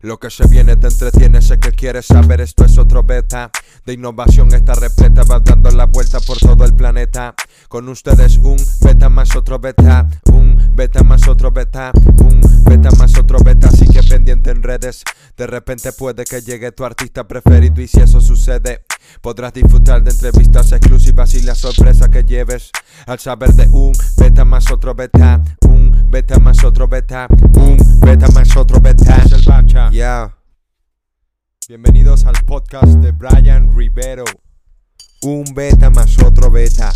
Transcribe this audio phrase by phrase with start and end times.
[0.00, 3.50] lo que se viene te entretiene, sé que quieres saber, esto es otro beta
[3.84, 7.34] de innovación, esta repleta va dando la vuelta por todo el planeta.
[7.68, 13.18] Con ustedes un beta más otro beta, un beta más otro beta, un beta más
[13.18, 15.04] otro beta, así que pendiente en redes.
[15.36, 18.84] De repente puede que llegue tu artista preferido y si eso sucede,
[19.20, 22.70] podrás disfrutar de entrevistas exclusivas y la sorpresa que lleves
[23.06, 28.28] al saber de un beta más otro beta, un beta más otro beta, un beta
[28.28, 29.22] más otro beta.
[29.90, 30.34] Yeah.
[31.68, 34.24] Bienvenidos al podcast de Brian Rivero.
[35.22, 36.92] Un beta más otro beta.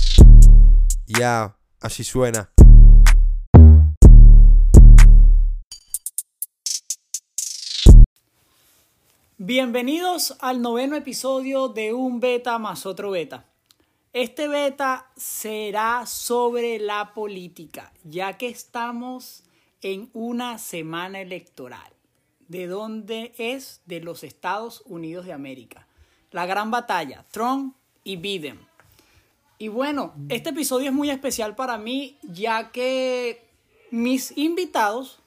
[1.07, 2.51] Ya, así suena.
[9.45, 13.45] Bienvenidos al noveno episodio de Un Beta más otro Beta.
[14.13, 19.43] Este beta será sobre la política, ya que estamos
[19.81, 21.93] en una semana electoral.
[22.47, 23.81] ¿De dónde es?
[23.85, 25.89] De los Estados Unidos de América.
[26.31, 28.61] La gran batalla, Trump y Biden.
[29.59, 33.45] Y bueno, este episodio es muy especial para mí, ya que
[33.91, 35.19] mis invitados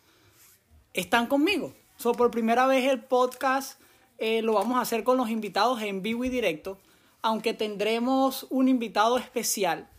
[0.93, 1.73] están conmigo.
[1.97, 3.77] So, por primera vez el podcast
[4.17, 6.79] eh, lo vamos a hacer con los invitados en vivo y directo,
[7.21, 9.89] aunque tendremos un invitado especial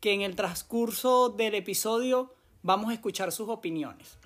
[0.00, 4.18] que en el transcurso del episodio vamos a escuchar sus opiniones.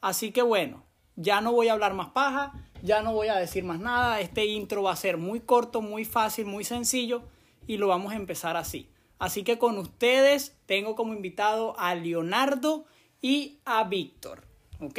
[0.00, 0.84] Así que bueno,
[1.16, 4.46] ya no voy a hablar más paja, ya no voy a decir más nada, este
[4.46, 7.22] intro va a ser muy corto, muy fácil, muy sencillo
[7.66, 8.88] y lo vamos a empezar así.
[9.18, 12.84] Así que con ustedes tengo como invitado a Leonardo
[13.20, 14.44] y a Víctor,
[14.80, 14.98] ¿ok?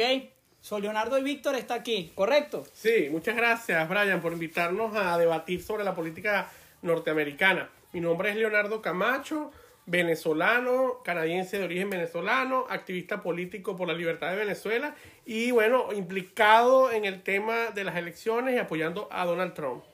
[0.66, 2.64] So, Leonardo y Víctor está aquí, ¿correcto?
[2.72, 6.50] Sí, muchas gracias Brian por invitarnos a debatir sobre la política
[6.82, 7.70] norteamericana.
[7.92, 9.52] Mi nombre es Leonardo Camacho,
[9.86, 16.90] venezolano, canadiense de origen venezolano, activista político por la libertad de Venezuela y bueno, implicado
[16.90, 19.84] en el tema de las elecciones y apoyando a Donald Trump.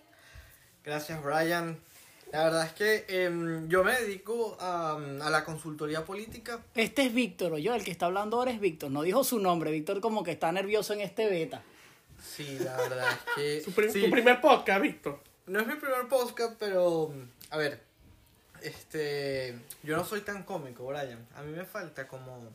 [0.83, 1.79] Gracias Brian.
[2.33, 6.63] La verdad es que em, yo me dedico a, a, la consultoría política.
[6.75, 8.91] Este es Víctor, o yo, el que está hablando ahora es Víctor.
[8.91, 11.63] No dijo su nombre, Víctor como que está nervioso en este beta.
[12.25, 13.61] Sí, la verdad es que...
[13.65, 14.05] Su, prim- sí.
[14.05, 15.21] su primer podcast, Víctor.
[15.47, 17.13] No es mi primer podcast, pero...
[17.51, 17.83] A ver,
[18.63, 19.59] este...
[19.83, 21.27] Yo no soy tan cómico, Brian.
[21.37, 22.49] A mí me falta como...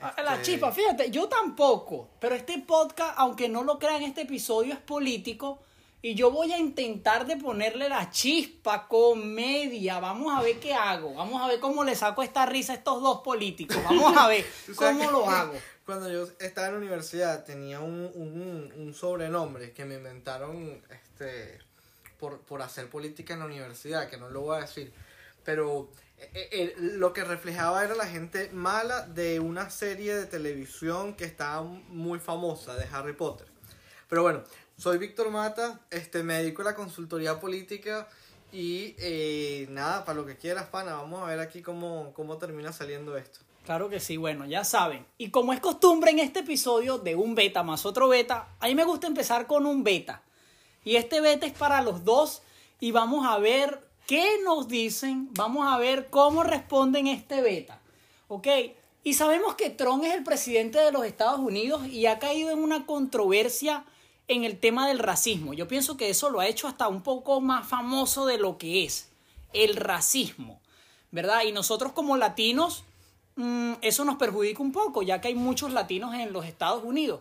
[0.00, 4.22] Ah, La este, chispa, fíjate, yo tampoco, pero este podcast, aunque no lo crean, este
[4.22, 5.60] episodio es político
[6.02, 11.14] y yo voy a intentar de ponerle la chispa, comedia, vamos a ver qué hago,
[11.14, 14.44] vamos a ver cómo le saco esta risa a estos dos políticos, vamos a ver
[14.76, 15.54] cómo lo hago.
[15.86, 21.58] Cuando yo estaba en la universidad tenía un, un, un sobrenombre que me inventaron este,
[22.18, 24.92] por, por hacer política en la universidad, que no lo voy a decir.
[25.44, 25.88] Pero
[26.18, 31.24] eh, eh, lo que reflejaba era la gente mala de una serie de televisión que
[31.24, 33.48] estaba muy famosa, de Harry Potter.
[34.08, 34.44] Pero bueno,
[34.76, 38.08] soy Víctor Mata, este, me dedico a la consultoría política
[38.52, 42.72] y eh, nada, para lo que quieras, pana, vamos a ver aquí cómo, cómo termina
[42.72, 43.40] saliendo esto.
[43.64, 45.06] Claro que sí, bueno, ya saben.
[45.18, 48.74] Y como es costumbre en este episodio de un beta más otro beta, a mí
[48.74, 50.22] me gusta empezar con un beta.
[50.84, 52.42] Y este beta es para los dos
[52.80, 57.80] y vamos a ver qué nos dicen, vamos a ver cómo responden este beta.
[58.26, 58.48] ¿Ok?
[59.04, 62.58] Y sabemos que Trump es el presidente de los Estados Unidos y ha caído en
[62.58, 63.84] una controversia
[64.28, 65.52] en el tema del racismo.
[65.54, 68.84] Yo pienso que eso lo ha hecho hasta un poco más famoso de lo que
[68.84, 69.10] es
[69.52, 70.60] el racismo,
[71.10, 71.42] ¿verdad?
[71.42, 72.84] Y nosotros como latinos,
[73.36, 77.20] mm, eso nos perjudica un poco, ya que hay muchos latinos en los Estados Unidos.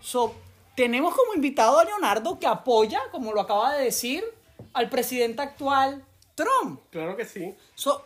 [0.00, 0.34] So,
[0.74, 4.24] tenemos como invitado a Leonardo que apoya, como lo acaba de decir,
[4.72, 6.80] al presidente actual, Trump.
[6.90, 7.54] Claro que sí.
[7.74, 8.04] So,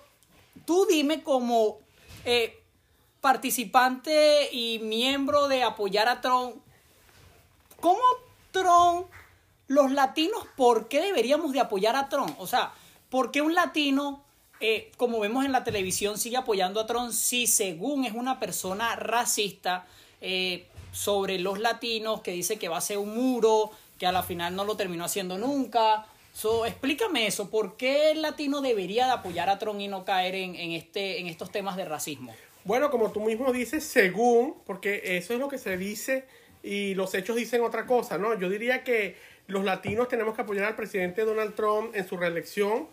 [0.65, 1.79] tú dime como
[2.25, 2.63] eh,
[3.21, 6.57] participante y miembro de apoyar a Trump,
[7.81, 8.01] ¿cómo
[8.51, 9.07] Trump,
[9.67, 12.35] los latinos, por qué deberíamos de apoyar a Trump?
[12.39, 12.73] O sea,
[13.11, 14.25] ¿por qué un latino,
[14.61, 18.97] eh, como vemos en la televisión, sigue apoyando a Trump si según es una persona
[18.97, 19.87] racista
[20.21, 24.23] eh, sobre los latinos, que dice que va a ser un muro, que a la
[24.23, 26.07] final no lo terminó haciendo nunca?
[26.33, 30.37] So, explícame eso, ¿por qué el latino debería de apoyar a Trump y no caer
[30.37, 32.33] en, en, este, en estos temas de racismo?
[32.65, 36.27] Bueno, como tú mismo dices, según, porque eso es lo que se dice
[36.69, 38.39] y los hechos dicen otra cosa, ¿no?
[38.39, 39.17] Yo diría que
[39.47, 42.89] los latinos tenemos que apoyar al presidente Donald Trump en su reelección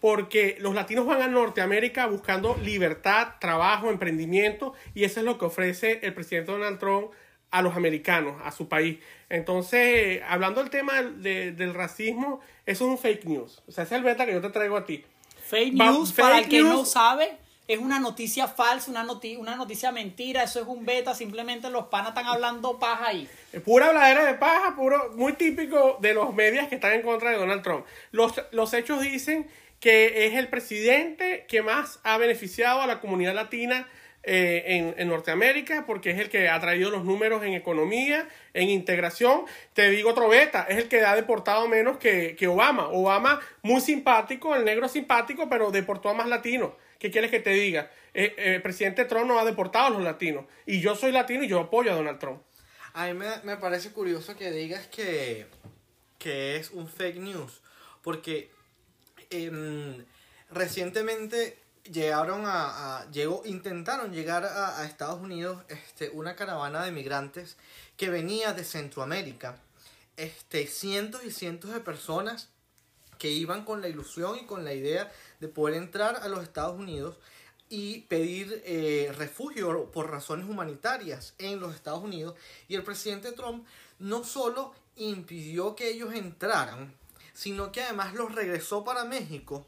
[0.00, 5.44] porque los latinos van a Norteamérica buscando libertad, trabajo, emprendimiento y eso es lo que
[5.44, 7.10] ofrece el presidente Donald Trump
[7.50, 8.98] a los americanos, a su país.
[9.28, 13.62] Entonces, hablando del tema de- del racismo, eso es un fake news.
[13.66, 15.04] O sea, esa es el beta que yo te traigo a ti.
[15.46, 17.36] Fake Va- news, fake para el que no sabe,
[17.68, 21.86] es una noticia falsa, una, noti una noticia mentira, eso es un beta, simplemente los
[21.88, 23.28] panas están hablando paja ahí.
[23.64, 27.36] Pura habladera de paja, puro, muy típico de los medios que están en contra de
[27.36, 27.84] Donald Trump.
[28.10, 29.46] Los, los hechos dicen
[29.80, 33.86] que es el presidente que más ha beneficiado a la comunidad latina
[34.24, 38.70] eh, en, en, Norteamérica, porque es el que ha traído los números en economía, en
[38.70, 39.42] integración.
[39.74, 42.88] Te digo otro beta, es el que ha deportado menos que, que Obama.
[42.88, 46.72] Obama, muy simpático, el negro simpático, pero deportó a más latinos.
[46.98, 47.90] ¿Qué quieres que te diga?
[48.12, 50.46] Eh, eh, el presidente Trump no ha deportado a los latinos.
[50.66, 52.42] Y yo soy latino y yo apoyo a Donald Trump.
[52.94, 55.46] A mí me, me parece curioso que digas que,
[56.18, 57.60] que es un fake news.
[58.02, 58.50] Porque
[59.30, 60.04] eh,
[60.50, 66.92] recientemente llegaron a, a, llegó, intentaron llegar a, a, Estados Unidos este, una caravana de
[66.92, 67.56] migrantes
[67.96, 69.60] que venía de Centroamérica.
[70.16, 72.48] Este, cientos y cientos de personas
[73.18, 76.78] que iban con la ilusión y con la idea de poder entrar a los Estados
[76.78, 77.16] Unidos
[77.68, 82.34] y pedir eh, refugio por razones humanitarias en los Estados Unidos.
[82.66, 83.66] Y el presidente Trump
[83.98, 86.94] no solo impidió que ellos entraran,
[87.34, 89.66] sino que además los regresó para México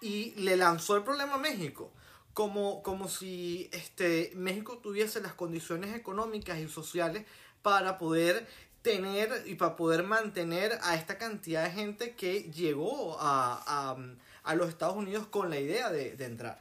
[0.00, 1.92] y le lanzó el problema a México.
[2.32, 7.26] Como, como si este, México tuviese las condiciones económicas y sociales
[7.60, 8.46] para poder
[8.82, 13.96] tener y para poder mantener a esta cantidad de gente que llegó a, a,
[14.44, 16.58] a los Estados Unidos con la idea de, de, entrar.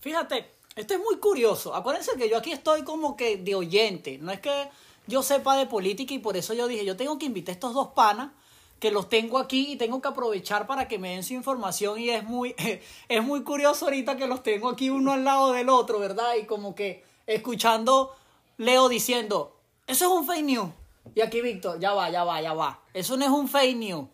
[0.00, 1.74] Fíjate, esto es muy curioso.
[1.74, 4.18] Acuérdense que yo aquí estoy como que de oyente.
[4.18, 4.68] No es que
[5.06, 7.74] yo sepa de política y por eso yo dije, yo tengo que invitar a estos
[7.74, 8.30] dos panas
[8.78, 12.10] que los tengo aquí y tengo que aprovechar para que me den su información y
[12.10, 12.54] es muy,
[13.08, 16.34] es muy curioso ahorita que los tengo aquí uno al lado del otro, ¿verdad?
[16.40, 18.14] Y como que escuchando
[18.58, 20.70] Leo diciendo, eso es un fake news.
[21.14, 22.80] Y aquí Víctor, ya va, ya va, ya va.
[22.92, 24.06] Eso no es un fake news.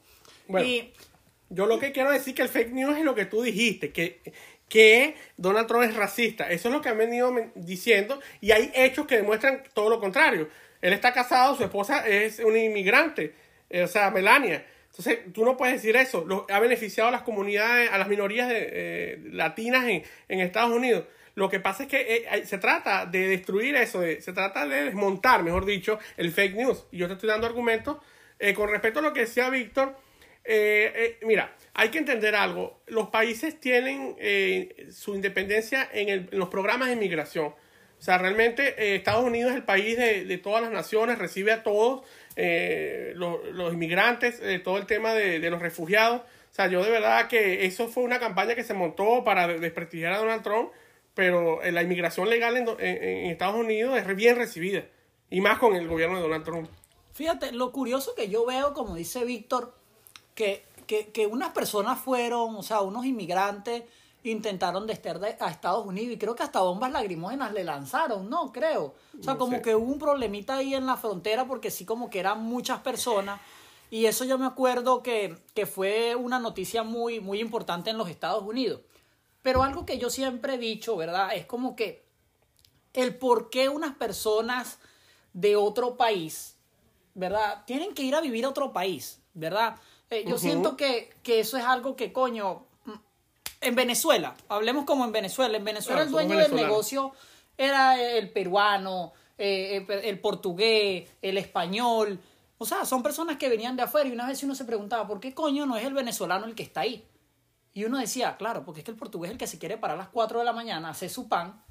[0.46, 0.92] Bueno, y,
[1.52, 4.20] yo lo que quiero decir que el fake news es lo que tú dijiste, que,
[4.68, 6.50] que Donald Trump es racista.
[6.50, 10.48] Eso es lo que han venido diciendo y hay hechos que demuestran todo lo contrario.
[10.80, 13.34] Él está casado, su esposa es una inmigrante,
[13.70, 14.64] o sea, Melania.
[14.86, 16.24] Entonces, tú no puedes decir eso.
[16.26, 20.70] Lo, ha beneficiado a las comunidades, a las minorías de, eh, latinas en, en Estados
[20.70, 21.04] Unidos.
[21.34, 24.84] Lo que pasa es que eh, se trata de destruir eso, de, se trata de
[24.84, 26.84] desmontar, mejor dicho, el fake news.
[26.90, 27.98] Y yo te estoy dando argumentos
[28.38, 29.96] eh, con respecto a lo que decía Víctor.
[30.44, 32.82] Eh, mira, hay que entender algo.
[32.86, 34.16] Los países tienen
[34.92, 37.46] su independencia en, el, los programas de inmigración.
[37.46, 42.04] O sea, realmente Estados Unidos es el país de, todas las naciones, recibe a todos
[42.36, 46.22] los, inmigrantes, todo el tema de, los refugiados.
[46.22, 50.12] O sea, yo de verdad que eso fue una campaña que se montó para desprestigiar
[50.12, 50.72] a Donald Trump
[51.14, 54.84] pero la inmigración legal en, en, Estados Unidos es bien recibida,
[55.30, 56.68] y más con el gobierno de Donald Trump.
[57.12, 59.74] Fíjate, lo curioso que yo veo, como dice Víctor,
[60.34, 63.84] que, que, que, unas personas fueron, o sea, unos inmigrantes
[64.24, 68.52] intentaron dester a Estados Unidos y creo que hasta bombas lagrimógenas le lanzaron, ¿no?
[68.52, 68.94] Creo.
[69.18, 69.62] O sea, no como sé.
[69.62, 73.40] que hubo un problemita ahí en la frontera porque sí como que eran muchas personas
[73.90, 78.08] y eso yo me acuerdo que, que fue una noticia muy, muy importante en los
[78.08, 78.80] Estados Unidos.
[79.42, 81.34] Pero algo que yo siempre he dicho, ¿verdad?
[81.34, 82.06] Es como que
[82.94, 84.78] el por qué unas personas
[85.34, 86.56] de otro país,
[87.14, 87.64] ¿verdad?
[87.66, 89.76] Tienen que ir a vivir a otro país, ¿verdad?
[90.12, 90.40] Eh, yo uh -huh.
[90.40, 92.66] siento que, que, eso es algo que, coño,
[93.60, 97.12] en Venezuela, hablemos como en Venezuela, en Venezuela claro, el dueño del negocio
[97.56, 102.20] era el peruano, eh, el, el portugués, el español,
[102.58, 105.18] o sea, son personas que venían de afuera y una vez uno se preguntaba, ¿por
[105.18, 107.04] qué coño no es el venezolano el que está ahí?
[107.74, 109.96] Y uno decía, claro, porque es que el portugués es el que se quiere parar
[109.96, 111.62] a las 4 de la mañana, hacer su pan,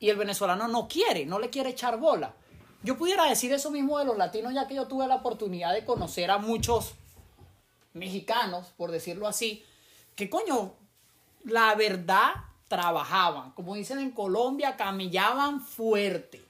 [0.00, 2.34] y el venezolano no quiere, no le quiere echar bola.
[2.82, 5.84] Yo pudiera decir eso mismo de los latinos, ya que yo tuve la oportunidad de
[5.84, 6.94] conocer a muchos
[7.94, 9.64] mexicanos, por decirlo así,
[10.14, 10.74] que coño,
[11.44, 12.32] la verdad
[12.68, 16.42] trabajaban, como dicen en Colombia, camillaban fuerte.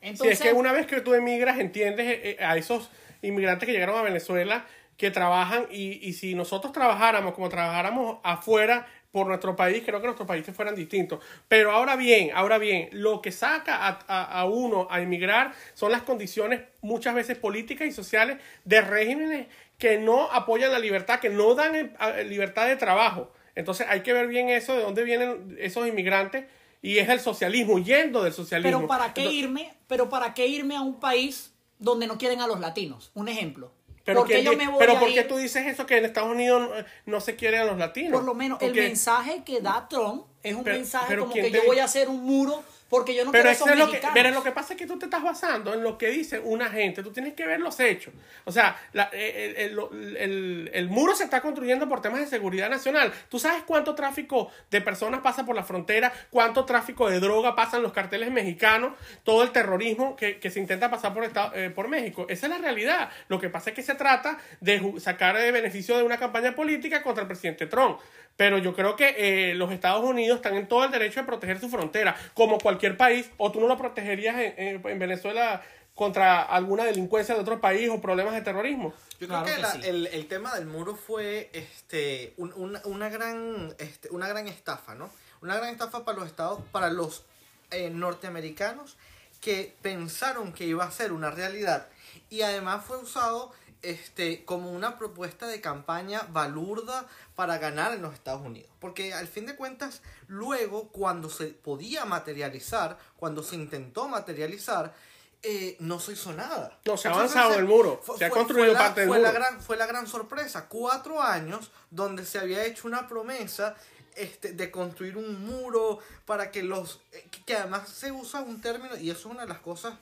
[0.00, 2.90] Entonces, sí, es que una vez que tú emigras, entiendes eh, a esos
[3.22, 8.86] inmigrantes que llegaron a Venezuela, que trabajan y, y, si nosotros trabajáramos como trabajáramos afuera
[9.12, 11.22] por nuestro país, creo que nuestros países fueran distintos.
[11.48, 15.92] Pero ahora bien, ahora bien, lo que saca a, a, a uno a emigrar son
[15.92, 19.46] las condiciones muchas veces políticas y sociales de regímenes
[19.78, 21.94] que no apoyan la libertad, que no dan
[22.28, 23.30] libertad de trabajo.
[23.54, 26.44] Entonces hay que ver bien eso, de dónde vienen esos inmigrantes
[26.82, 28.78] y es el socialismo, huyendo del socialismo.
[28.78, 29.74] Pero ¿para qué Entonces, irme?
[29.86, 33.10] Pero ¿para qué irme a un país donde no quieren a los latinos?
[33.14, 33.72] Un ejemplo.
[34.04, 36.30] Pero, ¿por qué, yo me voy pero ¿por qué tú dices eso que en Estados
[36.30, 36.70] Unidos
[37.06, 38.12] no se quiere a los latinos?
[38.12, 41.42] Por lo menos el mensaje que da Trump es un pero, mensaje pero como que
[41.42, 41.50] te...
[41.50, 44.30] yo voy a hacer un muro porque yo no Pero quiero es lo que, pero
[44.30, 47.02] lo que pasa es que tú te estás basando en lo que dice una gente.
[47.02, 48.14] Tú tienes que ver los hechos.
[48.44, 52.70] O sea, la- el, el- el- el muro se está construyendo por temas de seguridad
[52.70, 53.12] nacional.
[53.28, 56.12] ¿Tú sabes cuánto tráfico de personas pasa por la frontera?
[56.30, 58.92] ¿Cuánto tráfico de droga pasan los carteles mexicanos?
[59.24, 62.26] Todo el terrorismo que, que se intenta pasar por, Estado- eh, por México.
[62.28, 63.10] Esa es la realidad.
[63.28, 67.02] Lo que pasa es que se trata de sacar de beneficio de una campaña política
[67.02, 67.98] contra el presidente Trump.
[68.36, 69.14] Pero yo creo que
[69.50, 72.96] eh, los Estados Unidos están en todo el derecho de proteger su frontera, como cualquier
[72.96, 75.62] país, o tú no lo protegerías en, en- en Venezuela
[75.94, 78.92] contra alguna delincuencia de otro país o problemas de terrorismo.
[79.18, 79.88] Yo Claro creo que, que la- sí.
[79.88, 84.94] el, el tema del muro fue este, un- una, una gran, este, una gran estafa,
[84.94, 85.08] ¿no?
[85.40, 87.24] Una gran estafa para los estados, para los
[87.70, 88.96] eh, norteamericanos
[89.40, 91.86] que pensaron que iba a ser una realidad
[92.30, 93.52] y además fue usado
[93.90, 98.70] este, como una propuesta de campaña balurda para ganar en los Estados Unidos.
[98.80, 104.94] Porque al fin de cuentas, luego cuando se podía materializar, cuando se intentó materializar,
[105.42, 106.78] eh, no se hizo nada.
[106.84, 109.40] No, se ha avanzado el muro, se ha construido la- parte del fue la muro.
[109.40, 110.66] gran- fue la gran sorpresa.
[110.68, 113.76] Cuatro años donde se había hecho una promesa
[114.16, 117.00] este, de construir un muro para que los...
[117.12, 119.94] eh, que- que además se usa un término, y eso es una de las cosas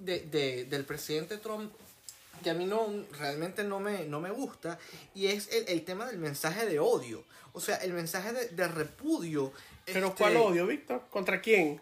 [0.00, 1.70] de, de- del presidente Trump
[2.42, 2.86] que a mí no
[3.18, 4.78] realmente no me, no me gusta,
[5.14, 7.24] y es el, el tema del mensaje de odio.
[7.52, 9.52] O sea, el mensaje de, de repudio.
[9.84, 11.02] Pero este, ¿cuál odio, Víctor?
[11.10, 11.80] ¿Contra quién?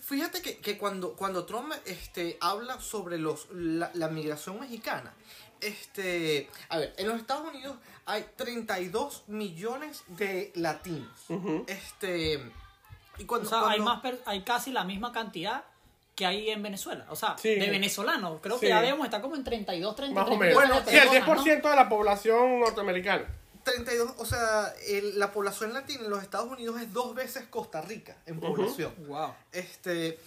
[0.00, 5.12] Fíjate que, que cuando, cuando Trump este, habla sobre los, la, la migración mexicana,
[5.60, 11.10] este, a ver, en los Estados Unidos hay 32 millones de latinos.
[11.66, 12.34] Este,
[13.18, 15.64] y O cuando, hay, cuando- más per- hay casi la misma cantidad
[16.14, 17.06] que hay en Venezuela.
[17.10, 17.54] O sea, Sí.
[17.56, 18.40] de venezolanos.
[18.40, 18.62] Creo Sí.
[18.62, 20.84] que ya debemos estar como en 32, 33 Más o menos.
[20.86, 23.24] de sí, el personas, 10% de la población norteamericana.
[23.64, 27.80] 32, o sea, el- la población latina en los Estados Unidos es dos veces Costa
[27.80, 28.92] Rica en población.
[28.98, 29.06] ¿no?
[29.08, 29.34] Wow.
[29.52, 30.18] Este,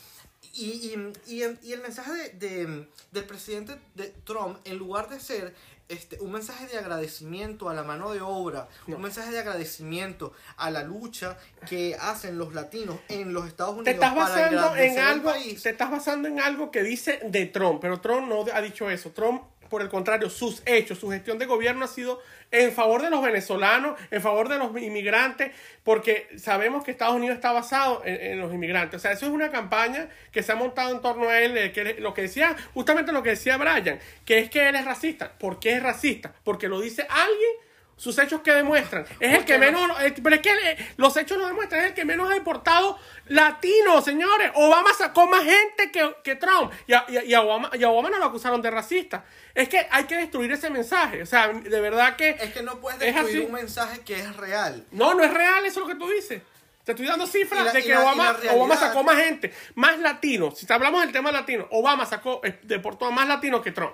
[0.56, 5.20] y, y, y, y el mensaje de, de- del presidente de Trump, en lugar de
[5.20, 5.53] ser
[5.89, 8.98] este, un mensaje de agradecimiento a la mano de obra, No.
[8.98, 11.38] un mensaje de agradecimiento a la lucha
[11.70, 15.63] que hacen los latinos en los Estados Unidos Te estás para basando en algo, país.
[15.63, 19.12] te estás basando en algo que dice de Trump, pero Trump no ha dicho eso.
[19.12, 22.21] Trump, por el contrario, sus hechos, su gestión de gobierno ha sido
[22.51, 25.51] en favor de los venezolanos, en favor de los inmigrantes,
[25.83, 28.97] porque sabemos que Estados Unidos está basado en, los inmigrantes.
[28.97, 31.71] O sea, eso es una campaña que se ha montado en torno a él, eh,
[31.71, 35.31] que lo que decía, justamente lo que decía Brian, que es que él es racista.
[35.38, 36.33] ¿Por qué es racista?
[36.43, 37.66] Porque lo dice alguien
[37.97, 39.05] sus hechos que demuestran.
[39.19, 39.89] Es el que menos.
[40.01, 41.81] eh, Pero es que eh, los hechos lo demuestran.
[41.81, 44.51] Es el que menos ha deportado latinos, señores.
[44.55, 46.71] Obama sacó más gente que, que Trump.
[46.87, 49.25] Y a, y a- Obama, y a Obama no lo acusaron de racista.
[49.53, 51.21] Es que hay que destruir ese mensaje.
[51.21, 52.29] O sea, de verdad que.
[52.29, 54.85] Es que no puedes Es destruir un mensaje que es real.
[54.91, 56.41] No, no es real eso lo que tú dices.
[56.83, 59.99] Te estoy dando cifras la- de que la- Obama, realidad- Obama sacó más gente, más
[59.99, 60.57] latinos.
[60.57, 63.93] Si te hablamos del tema latino, Obama sacó, eh, deportó a más latinos que Trump.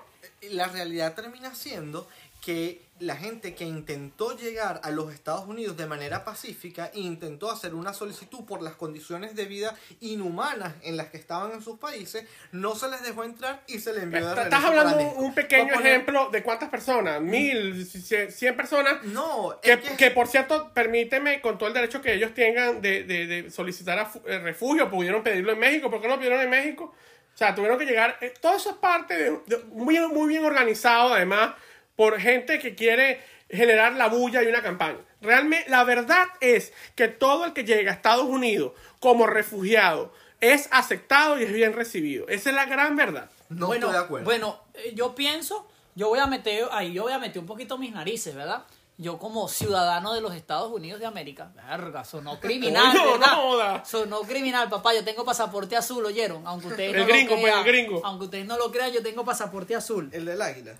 [0.51, 2.07] la realidad termina siendo
[2.45, 7.49] que la gente que intentó llegar a los Estados Unidos de manera pacífica e intentó
[7.51, 11.79] hacer una solicitud por las condiciones de vida inhumanas en las que estaban en sus
[11.79, 15.73] países, no se les dejó entrar y se les envió de Estás hablando un pequeño
[15.73, 20.71] poner- ejemplo de cuántas personas, mil, cien personas No, Que, es que, que, por cierto,
[20.73, 24.89] permíteme, con todo el derecho que ellos tengan de, de- de solicitar a eh, refugio,
[24.89, 26.93] pudieron pedirlo en México, ¿por qué no lo pidieron en México?
[27.33, 30.45] O sea, tuvieron que llegar, eh, todo eso es parte de, de- muy, muy bien
[30.45, 31.55] organizado, además,
[31.95, 34.99] por gente que quiere generar la bulla y una campaña.
[35.21, 40.67] Realmente, la verdad es que todo el que llega a Estados Unidos como refugiado es
[40.71, 42.27] aceptado y es bien recibido.
[42.27, 43.29] Esa es la gran verdad.
[43.49, 44.25] no bueno, estoy de acuerdo.
[44.25, 47.77] Bueno, eh, yo pienso, yo voy a meter, ahí yo voy a meter un poquito
[47.77, 48.63] mis narices, ¿verdad?
[48.97, 53.85] Yo como ciudadano de los Estados Unidos de América, verga, sonó criminal, no joda.
[53.85, 56.45] Sonó criminal, papá, yo tengo papaporte azul, ¿oyeron?
[56.45, 58.01] Aunque ustedes El no gringo, lo pues, crean, el gringo.
[58.03, 60.09] aunque ustedes no lo crean, yo tengo pasaporte azul.
[60.11, 60.75] el del águila.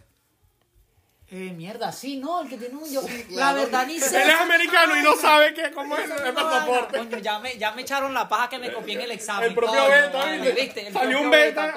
[1.35, 2.87] Eh, mierda, sí, no, el que tiene un...
[2.93, 3.61] Yo, La claro.
[3.61, 4.21] verdad ni sé.
[4.21, 6.99] Él es americano y no sabe qué, cómo es el pasaporte.
[6.99, 9.49] Coño, ya me, ya me echaron la paja que me copié en el examen.
[9.49, 10.25] El propio beta,
[10.55, 10.87] ¿viste?
[10.87, 11.73] El Salió un beta.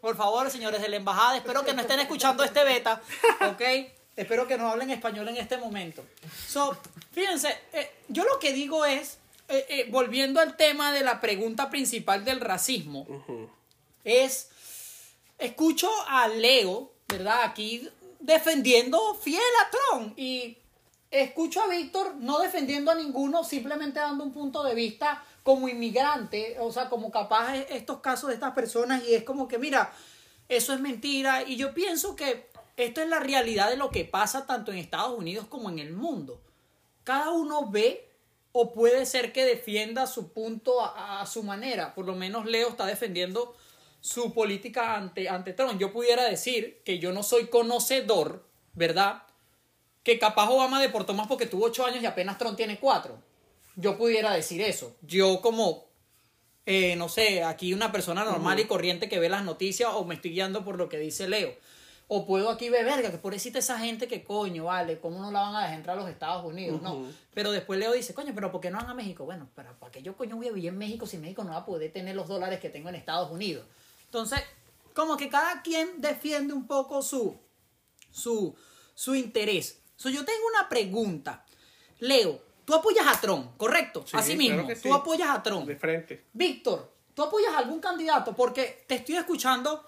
[0.00, 3.02] Por favor, señores de la embajada, espero que no estén escuchando este beta,
[3.50, 3.60] ¿ok?
[4.16, 6.02] Espero que no hablen español en este momento.
[6.48, 6.74] So,
[7.12, 9.18] fíjense, eh, yo lo que digo es,
[9.50, 13.06] eh, eh, volviendo al tema de la pregunta principal del racismo,
[14.04, 14.48] es,
[15.38, 17.42] escucho a Leo, ¿verdad?
[17.44, 17.86] Aquí
[18.20, 20.58] defendiendo fiel a Trump y
[21.10, 26.56] escucho a Víctor no defendiendo a ninguno, simplemente dando un punto de vista como inmigrante,
[26.60, 29.92] o sea, como capaz estos casos de estas personas y es como que, mira,
[30.48, 34.46] eso es mentira y yo pienso que esto es la realidad de lo que pasa
[34.46, 36.40] tanto en Estados Unidos como en el mundo.
[37.04, 38.06] Cada uno ve
[38.52, 41.94] o puede ser que defienda su punto a, a su manera.
[41.94, 43.54] Por lo menos Leo está defendiendo
[44.00, 45.78] su política ante, ante Trump.
[45.78, 49.22] Yo pudiera decir que yo no soy conocedor, ¿verdad?
[50.02, 53.18] Que capaz Obama deportó más porque tuvo ocho años y apenas Trump tiene cuatro.
[53.76, 54.96] Yo pudiera decir eso.
[55.02, 55.84] Yo como,
[56.66, 60.14] eh, no sé, aquí una persona normal y corriente que ve las noticias o me
[60.14, 61.54] estoy guiando por lo que dice Leo.
[62.12, 65.42] O puedo aquí ver, verga, que pobrecita esa gente que coño, vale, ¿cómo no la
[65.42, 66.82] van a dejar entrar a los Estados Unidos?
[66.82, 67.06] No.
[67.32, 69.24] Pero después Leo dice, coño, pero ¿por qué no van a México?
[69.24, 71.58] Bueno, ¿para, ¿para qué yo coño voy a vivir en México si México no va
[71.58, 73.64] a poder tener los dólares que tengo en Estados Unidos?
[74.10, 74.40] Entonces,
[74.92, 77.38] como que cada quien defiende un poco su,
[78.10, 78.56] su,
[78.92, 79.82] su interés.
[79.94, 81.46] So, yo tengo una pregunta.
[82.00, 84.02] Leo, tú apoyas a Trump, ¿correcto?
[84.04, 84.90] Sí, Así mismo, claro que tú sí.
[84.92, 85.68] apoyas a Trump.
[85.68, 86.24] De frente.
[86.32, 88.34] Víctor, ¿tú apoyas a algún candidato?
[88.34, 89.84] Porque te estoy escuchando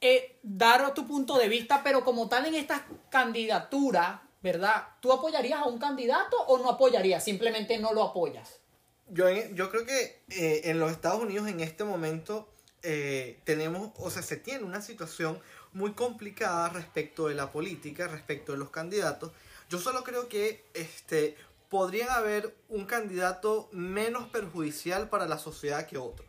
[0.00, 4.90] eh, dar tu punto de vista, pero como tal en esta candidatura, ¿verdad?
[5.00, 7.24] ¿Tú apoyarías a un candidato o no apoyarías?
[7.24, 8.60] Simplemente no lo apoyas.
[9.08, 12.51] Yo, yo creo que eh, en los Estados Unidos en este momento
[12.82, 15.38] eh, tenemos, o sea, se tiene una situación
[15.72, 19.32] muy complicada respecto de la política, respecto de los candidatos.
[19.70, 21.36] Yo solo creo que este,
[21.70, 26.26] podrían haber un candidato menos perjudicial para la sociedad que otro.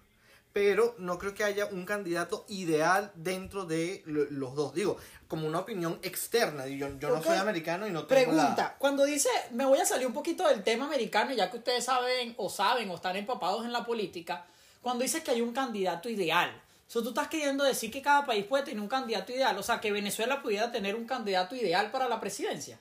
[0.53, 4.73] Pero no creo que haya un candidato ideal dentro de lo- los dos.
[4.75, 6.67] Digo, como una opinión externa.
[6.67, 7.23] Yo, yo no Ok.
[7.25, 10.47] soy americano y no tengo la- Pregunta, cuando dice, me voy a salir un poquito
[10.47, 14.45] del tema americano, ya que ustedes saben o saben o están empapados en la política,
[14.83, 16.51] cuando dices que hay un candidato ideal,
[16.87, 19.63] o sea, tú estás queriendo decir que cada país puede tener un candidato ideal, o
[19.63, 22.79] sea, que Venezuela pudiera tener un candidato ideal para la presidencia.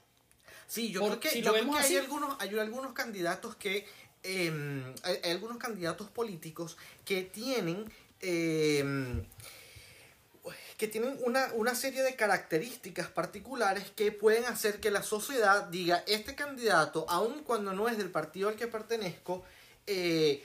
[0.66, 1.94] Sí, yo Por- creo que, si yo creo que así.
[1.96, 3.86] hay algunos, hay algunos candidatos que
[4.24, 7.90] eh, hay, hay algunos candidatos políticos que tienen
[8.20, 8.84] eh,
[10.76, 16.02] que tienen una, una serie de características particulares que pueden hacer que la sociedad diga
[16.08, 19.44] este candidato, aun cuando no es del partido al que pertenezco,
[19.86, 20.44] eh,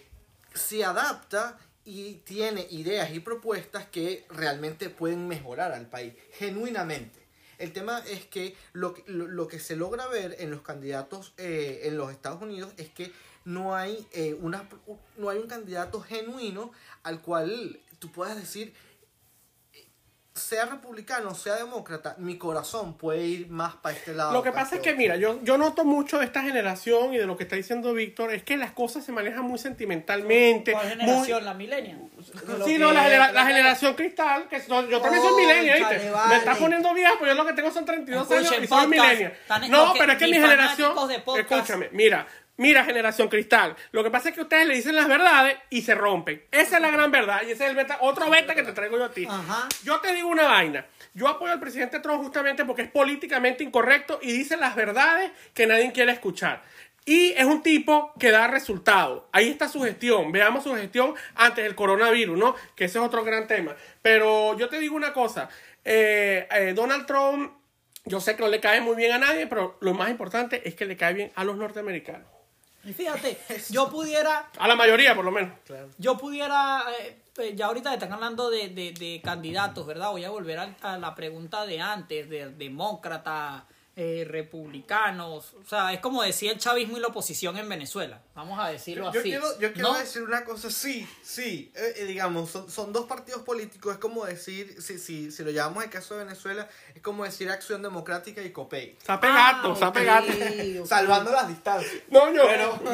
[0.58, 7.26] se adapta y tiene ideas y propuestas que realmente pueden mejorar al país, genuinamente.
[7.60, 11.34] El tema es que lo, que- lo, lo que se logra ver en los candidatos
[11.38, 13.12] eh, en los Estados Unidos es que
[13.46, 14.68] no hay, eh, una,
[15.18, 16.72] no hay un candidato genuino
[17.04, 18.74] al cual tú puedas decir,
[20.38, 24.32] sea republicano, sea demócrata, mi corazón puede ir más para este lado.
[24.32, 24.98] Lo que pasa es este que, otro.
[25.00, 28.32] mira, yo, yo noto mucho de esta generación y de lo que está diciendo Víctor,
[28.34, 30.72] es que las cosas se manejan muy sentimentalmente.
[30.72, 31.46] ¿Cuál muy- generación?
[31.46, 32.00] La millennial.
[32.66, 36.10] Sí, no, la, genera- la generación cristal, que son- yo también soy Cónchale, millennial, ¿viste?
[36.12, 36.30] vale.
[36.30, 39.22] Me estás poniendo vieja, pues yo lo que tengo son 32 años Escuchen y soy.
[39.42, 40.94] Están- No, que- pero es que mi generación...
[41.38, 43.76] Escúchame, mira, mira generación cristal.
[43.92, 46.44] Lo que pasa es que ustedes le dicen las verdades y se rompen.
[46.52, 48.98] Esa es la gran verdad y ese es el beta, otro beta que te traigo
[48.98, 49.26] yo a ti.
[49.30, 49.70] Ajá.
[49.84, 50.86] Yo te digo una vaina.
[51.14, 55.66] Yo apoyo al presidente Trump justamente porque es políticamente incorrecto y dice las verdades que
[55.66, 56.64] nadie quiere escuchar.
[57.06, 59.24] Y es un tipo que da resultados.
[59.32, 60.30] Ahí está su gestión.
[60.34, 62.54] Veamos su gestión antes del coronavirus, ¿no?
[62.76, 63.78] Que ese es otro gran tema.
[64.02, 65.48] Pero yo te digo una cosa.
[65.86, 67.54] Eh, eh, Donald Trump,
[68.04, 70.76] yo sé que no le cae muy bien a nadie, pero lo más importante es
[70.76, 72.37] que le cae bien a los norteamericanos.
[72.88, 73.38] Y fíjate,
[73.70, 75.52] yo pudiera A la mayoría, por lo menos.
[75.98, 80.12] Yo pudiera, eh, eh, ya ahorita están hablando de, de- de candidatos, ¿verdad?
[80.12, 83.66] Voy a volver a, a la pregunta de antes, de demócrata,
[84.00, 85.56] eh, republicanos.
[85.56, 88.22] O sea, es como decía el chavismo y la oposición en Venezuela.
[88.36, 89.30] Vamos a decirlo Yo así.
[89.30, 89.98] quiero, yo quiero ¿no?
[89.98, 94.24] decir una cosa, sí, sí, eh, eh, digamos, son, son dos partidos políticos, es como
[94.24, 98.44] decir, si, si, si lo llamamos el caso de Venezuela, es como decir Acción Democrática
[98.44, 100.28] y COPEI, Sape gato, sape gato.
[100.86, 102.04] salvando las distancias.
[102.12, 102.44] Coño,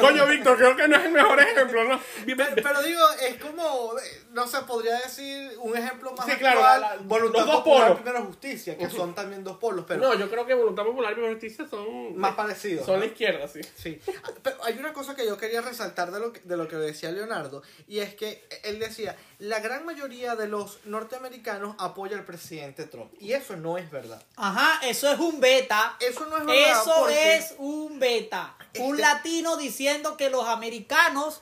[0.00, 2.00] coño, Víctor, creo que no es el mejor ejemplo, ¿no?
[2.24, 6.58] Pero, pero digo, es como, eh, no sé, podría decir un ejemplo más Sí, claro,
[6.64, 8.00] actual, la- la- Voluntad los dos Popular, polos.
[8.02, 11.26] Primero Justicia, que son también dos polos, pero No, yo creo que Voluntad Popular y
[11.32, 12.84] Justicia son más parecidos.
[12.84, 13.00] Son ¿no?
[13.00, 13.60] la izquierda, sí.
[13.76, 14.00] Sí,
[14.42, 17.10] pero hay una cosa que yo quería resaltar de lo que, de lo que decía
[17.12, 22.84] Leonardo, y es que él decía, la gran mayoría de los norteamericanos apoya al presidente
[22.86, 24.22] Trump, y eso no es verdad.
[24.36, 25.96] Ajá, eso es un beta.
[26.00, 26.82] Eso no es verdad.
[26.82, 28.56] Eso porque- es un beta.
[28.80, 31.40] Un Este- latino diciendo que los americanos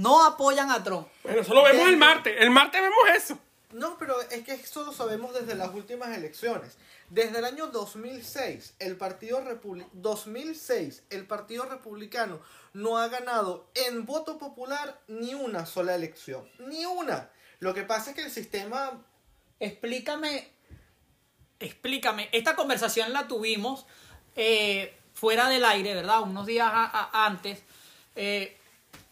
[0.00, 1.06] no apoyan a Trump.
[1.22, 2.34] Bueno, eso lo vemos Desde- el martes.
[2.38, 3.38] El martes vemos eso.
[3.72, 6.76] No, pero es que eso lo sabemos desde las últimas elecciones.
[7.08, 12.40] Desde el año 2006, el Partido Republi- 2006, el Partido Republicano
[12.72, 17.30] no ha ganado en voto popular ni una sola elección, ni una.
[17.60, 19.04] Lo que pasa es que el sistema
[19.60, 20.48] Explícame,
[21.58, 22.28] explícame.
[22.32, 23.86] Esta conversación la tuvimos
[24.36, 26.22] eh, fuera del aire, ¿verdad?
[26.22, 27.62] Unos días a- a- antes.
[28.16, 28.56] Eh,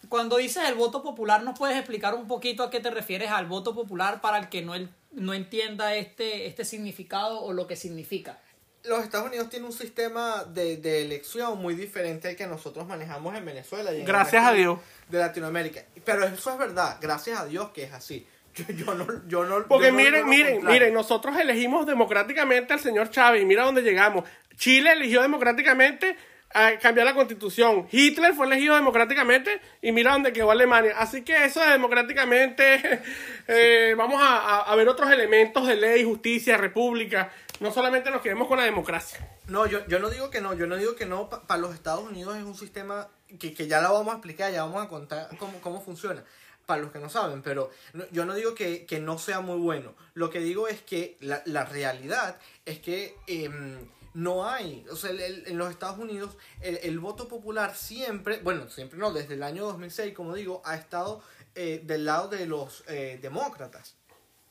[0.09, 3.45] cuando dices el voto popular, ¿nos puedes explicar un poquito a qué te refieres al
[3.45, 7.75] voto popular para el que no, el- no entienda este, este significado o lo que
[7.75, 8.39] significa?
[8.85, 13.35] los Estados Unidos tienen un sistema de, de elección muy diferente al que nosotros manejamos
[13.35, 13.91] en Venezuela.
[13.91, 14.79] y en el Gracias a Dios.
[15.09, 15.81] De Latinoamérica.
[16.05, 18.25] Pero eso es verdad, gracias a Dios que es así.
[18.55, 23.09] Yo, yo no, yo no, Porque yo miren, miren, miren, nosotros elegimos democráticamente al señor
[23.11, 24.23] Chávez y mira dónde llegamos.
[24.57, 26.15] Chile eligió democráticamente
[26.53, 27.87] a cambiar la constitución.
[27.91, 30.93] Hitler fue elegido democráticamente y mira dónde quedó Alemania.
[30.97, 33.01] Así que eso de democráticamente,
[33.47, 37.31] eh, vamos a, a- ver otros elementos de ley, justicia, república.
[37.59, 39.19] No solamente nos quedemos con la democracia.
[39.47, 42.03] No, yo, yo no digo que no, yo no digo que no, para los Estados
[42.09, 43.09] Unidos es un sistema
[43.39, 46.23] que, que ya lo vamos a explicar, ya vamos a contar cómo, cómo funciona,
[46.65, 47.69] para los que no saben, pero
[48.11, 51.41] yo no digo que, que no sea muy bueno, lo que digo es que la,
[51.45, 53.77] la realidad es que em,
[54.13, 58.39] no hay, o sea, el- el- en los Estados Unidos el, el voto popular siempre,
[58.39, 61.21] bueno, siempre no, desde el año 2006, como digo, ha estado
[61.55, 63.95] eh, del lado de los eh, demócratas.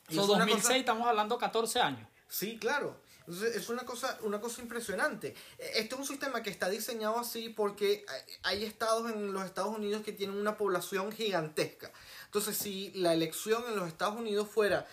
[0.08, 2.08] Y So, es una 2006 cosa- estamos hablando 14 años.
[2.28, 3.00] Sí, claro.
[3.20, 5.34] Entonces, es una cosa, una cosa impresionante.
[5.58, 8.06] Este es un sistema que está diseñado así porque
[8.42, 11.92] hay estados en los Estados Unidos que tienen una población gigantesca.
[12.24, 14.86] Entonces, si la elección en los Estados Unidos fuera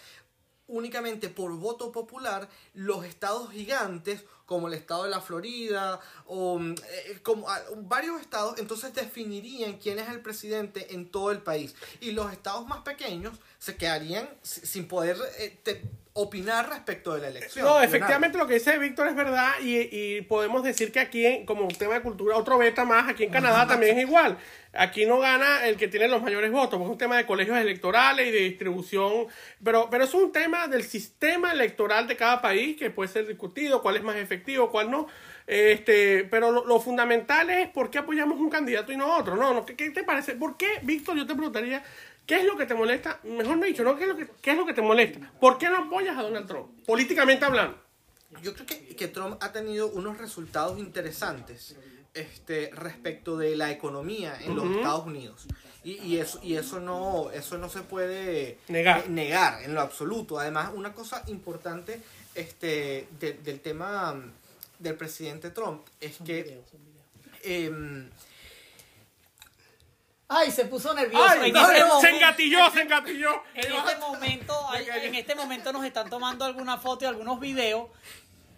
[0.67, 6.71] únicamente por voto popular, los estados gigantes, como el estado de la Florida, o mm,
[6.73, 11.73] eh, como ah, varios estados, entonces definirían quién es el presidente en todo el país.
[11.99, 15.59] Y los estados más pequeños se quedarían si- sin poder eh,
[16.17, 17.65] opinar respecto de la elección.
[17.65, 21.63] No, efectivamente lo que dice Víctor es verdad y, y podemos decir que aquí, como
[21.63, 24.37] un tema de cultura, otro beta más, aquí en Canadá también es igual.
[24.71, 27.57] Aquí no gana el que tiene los mayores votos, porque es un tema de colegios
[27.57, 29.27] electorales y de distribución,
[29.61, 33.81] pero, pero es un tema del sistema electoral de cada país que puede ser discutido,
[33.81, 35.07] cuál es más efectivo, cuál no.
[35.47, 39.35] Este, pero lo, lo fundamental es por qué apoyamos un candidato y no otro.
[39.35, 40.35] No, no, ¿qué, qué te parece?
[40.35, 41.83] ¿Por qué, Víctor, yo te preguntaría,
[42.25, 43.19] ¿qué es lo que te molesta?
[43.23, 43.95] Mejor dicho, ¿no?
[43.97, 45.31] ¿Qué es lo que, qué es lo que te molesta?
[45.39, 46.85] ¿Por qué no apoyas a Donald Trump?
[46.85, 47.77] Políticamente hablando.
[48.41, 51.75] Yo creo que, que Trump ha tenido unos resultados interesantes
[52.13, 55.45] este, respecto de la economía en los Estados Unidos.
[55.83, 59.01] Y, y eso, y eso, no, eso no se puede Negar.
[59.05, 60.39] eh, negar en lo absoluto.
[60.39, 62.01] Además, una cosa importante
[62.33, 64.31] este, de- del tema mm,
[64.79, 66.59] del presidente Trump es que...
[67.43, 68.09] em,
[70.27, 71.23] Ay, se puso nervioso.
[71.27, 73.43] Ay, en, no, este se momento, engatilló, se engatilló.
[73.53, 77.89] en este momento, en este momento nos están tomando alguna foto y algunos videos.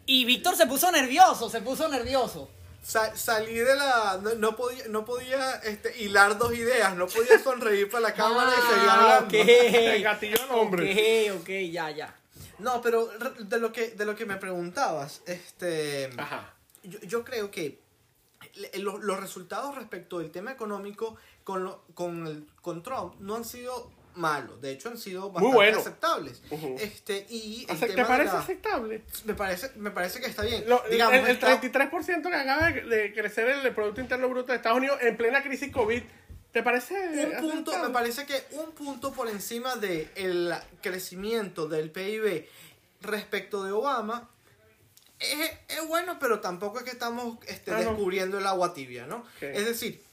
[0.06, 2.50] Y Víctor se puso nervioso, se puso nervioso.
[2.82, 4.18] Sa- salí de la.
[4.24, 8.50] No, no podía, no podía este, hilar dos ideas, no podía sonreír para la cámara
[8.50, 9.26] y seguir Ah, hablando.
[9.38, 9.46] ok.
[9.46, 11.32] Se engatilló el hombre.
[11.34, 12.16] Ok, ok, ya, ya.
[12.60, 13.08] No, pero
[13.40, 16.10] de lo que, de lo que me preguntabas, este.
[16.18, 16.54] Ajá.
[16.84, 17.78] Yo, yo creo que
[18.54, 21.18] le- lo- los resultados respecto del tema económico
[21.48, 25.56] con, lo- con, el, con Trump no han sido malos, de hecho han sido bastante
[25.56, 25.80] bueno.
[25.80, 26.42] aceptables.
[26.78, 29.02] Este, y el ¿Te tema de parece la- aceptable?
[29.24, 30.66] me parece, me parece que está bien.
[30.68, 34.52] Lo- Digamos, el, el está- 33% que acaba de, de crecer el Producto Interno Bruto
[34.52, 36.04] de Estados Unidos en plena crisis COVID,
[36.52, 37.88] ¿te parece un punto, aceptable?
[37.88, 42.46] me parece que un punto por encima del el crecimiento del PIB
[43.04, 44.30] respecto de Obama
[45.20, 47.92] es, es bueno, pero tampoco es que estamos este, Ah, no.
[47.92, 49.24] descubriendo el agua tibia, ¿no?
[49.40, 50.04] Es decir,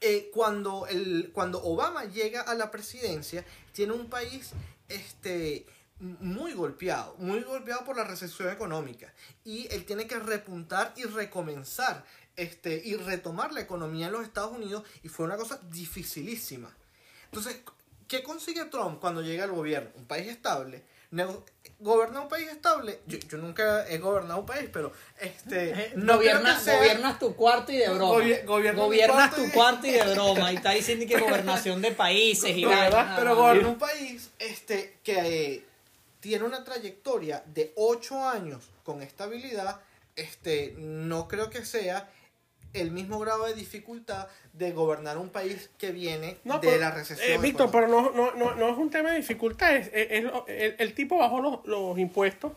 [0.00, 4.50] eh, cuando, el, cuando Obama llega a la presidencia, tiene un país
[4.88, 5.66] este,
[5.98, 9.12] muy golpeado, muy golpeado por la recesión económica.
[9.44, 12.04] Y él tiene que repuntar y recomenzar
[12.36, 16.74] este, y retomar la economía en los Estados Unidos y fue una cosa dificilísima.
[17.26, 17.60] Entonces,
[18.08, 19.90] ¿qué consigue Trump cuando llega al gobierno?
[19.96, 20.82] Un país estable.
[21.12, 21.44] Nego-
[21.80, 23.00] ¿Gobernar un país estable?
[23.06, 27.34] Yo, yo nunca he gobernado un país, pero este, Eh, no gobierna- sea- gobiernas tu
[27.34, 28.14] cuarto y de broma.
[28.18, 30.52] Gobier- gobiernas cuarto y- tu cuarto y de broma.
[30.52, 32.70] Y está diciendo que gobernación de países y No.
[33.16, 35.64] Pero gobernar un país este, que eh,
[36.20, 39.80] tiene una trayectoria de 8 años con estabilidad,
[40.16, 42.10] este, no creo que sea
[42.72, 46.90] el mismo grado de dificultad de gobernar un país que viene No, de pero, la
[46.92, 47.28] recesión.
[47.28, 47.92] eh, Víctor, económica.
[48.12, 49.74] pero no, no, no, no es un tema de dificultad.
[49.76, 52.52] Es, es- el, el tipo bajó los, los impuestos,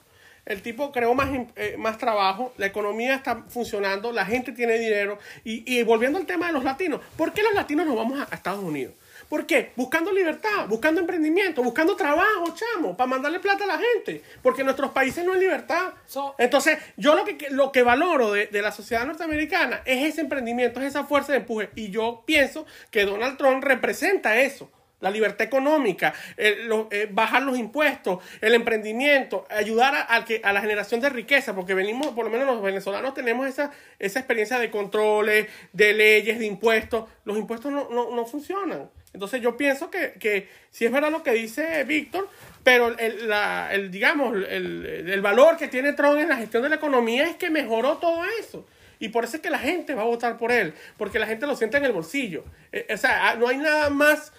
[0.45, 5.17] el tipo creó más, eh, más trabajo, la economía está funcionando, la gente tiene dinero.
[5.43, 8.28] Y, y volviendo al tema de los latinos, ¿por qué los latinos nos vamos a,
[8.30, 8.93] a Estados Unidos?
[9.29, 9.71] ¿Por qué?
[9.75, 14.21] Buscando libertad, buscando emprendimiento, buscando trabajo, chamo, para mandarle plata a la gente.
[14.41, 15.93] Porque en nuestros países no hay libertad.
[16.05, 20.21] So- Entonces, yo lo que, lo que valoro de, de la sociedad norteamericana es ese
[20.21, 21.69] emprendimiento, es esa fuerza de empuje.
[21.75, 24.69] Y yo pienso que Donald Trump representa eso.
[24.99, 30.39] La libertad económica, el- lo- eh, bajar los impuestos, el emprendimiento, ayudar a, al que,
[30.45, 34.19] a la generación de riqueza, porque venimos, por lo menos los venezolanos tenemos esa, esa
[34.19, 37.09] experiencia de controles, de leyes, de impuestos.
[37.25, 38.89] Los impuestos no, no, no funcionan.
[39.13, 42.28] Entonces yo pienso que, que sí es verdad lo que dice Víctor,
[42.63, 46.69] pero el, la, el digamos, el, el valor que tiene Trump en la gestión de
[46.69, 48.65] la economía es que mejoró todo eso.
[48.99, 51.45] Y por eso es que la gente va a votar por él, porque la gente
[51.45, 52.45] lo siente en el bolsillo.
[52.71, 54.32] Eh, o sea, ah, no hay nada más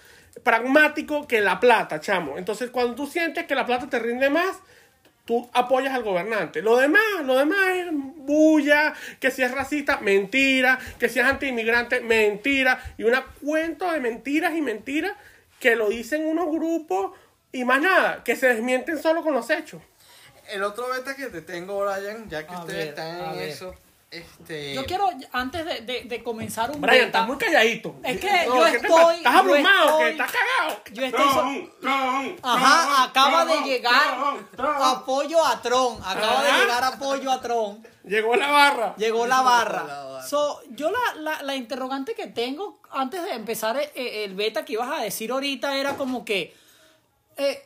[0.43, 2.37] pragmático que la plata, chamo.
[2.37, 4.57] Entonces, cuando tú sientes que la plata te rinde más,
[5.25, 6.61] tú apoyas al gobernante.
[6.61, 11.99] Lo demás, lo demás es bulla, que si es racista, mentira, que si es antiinmigrante,
[12.01, 15.13] mentira, y una cuento de mentiras y mentiras
[15.59, 17.11] que lo dicen unos grupos
[17.51, 19.81] y más nada, que se desmienten solo con los hechos.
[20.49, 23.49] El otro beta que te tengo, Brian, ya que A ustedes ver, están en ver.
[23.49, 23.73] eso,
[24.19, 24.73] este...
[24.73, 27.95] Yo quiero, antes de, de- de comenzar un Brian, estás muy calladito.
[28.03, 29.15] Es que No, yo ¿qué te estoy-?
[29.17, 30.81] Estás abrumado, que estás cagado.
[30.91, 34.17] yo estoy so- Ajá, acaba de llegar
[34.81, 35.97] apoyo a Tron.
[36.03, 37.85] Acaba de llegar apoyo a Tron.
[38.03, 38.95] Llegó la barra.
[38.97, 40.21] Llegó la la barra.
[40.27, 44.65] So, yo la, la, la interrogante que tengo antes de empezar eh, eh, el beta
[44.65, 46.55] que ibas a decir ahorita era como que.
[47.37, 47.61] eh,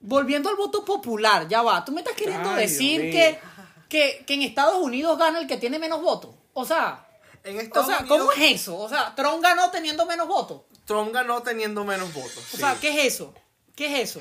[0.00, 1.84] volviendo al voto popular, ya va.
[1.84, 3.47] Tú me estás queriendo Ay, decir que, mío.
[3.88, 6.34] Que, que en Estados Unidos gana el que tiene menos votos.
[6.54, 7.04] O sea.
[7.44, 8.76] En O Estados sea, Unidos, ¿cómo es eso?
[8.78, 10.62] O sea, Trump ganó teniendo menos votos.
[10.84, 12.38] Trump ganó teniendo menos votos.
[12.38, 12.56] O sí.
[12.58, 13.32] sea, ¿qué es eso?
[13.74, 14.20] ¿Qué es eso?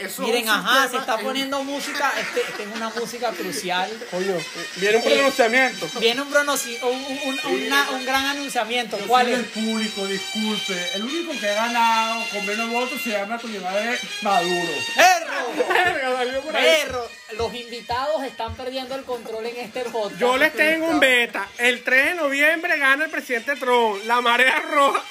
[0.00, 2.12] Eso Miren, es ajá, se está en- poniendo música.
[2.20, 3.90] Este, esta es una música crucial.
[4.10, 4.34] Coño,
[4.76, 5.88] viene un pronunciamiento.
[6.00, 8.96] Viene un, pronoci- un, un- una- un gran anunciamiento.
[9.06, 9.38] ¿Cuál Soy es?
[9.40, 10.90] el público, disculpe.
[10.94, 14.72] El único que ha ganado con menos votos se llama coño madre Maduro.
[14.94, 15.62] ¡Perro!
[16.52, 17.08] ¡Perro!
[17.36, 20.20] Los invitados están perdiendo el control en este podcast.
[20.20, 21.46] Yo les tengo un beta.
[21.58, 24.02] El 3 de noviembre gana el presidente Trump.
[24.06, 25.02] La marea roja.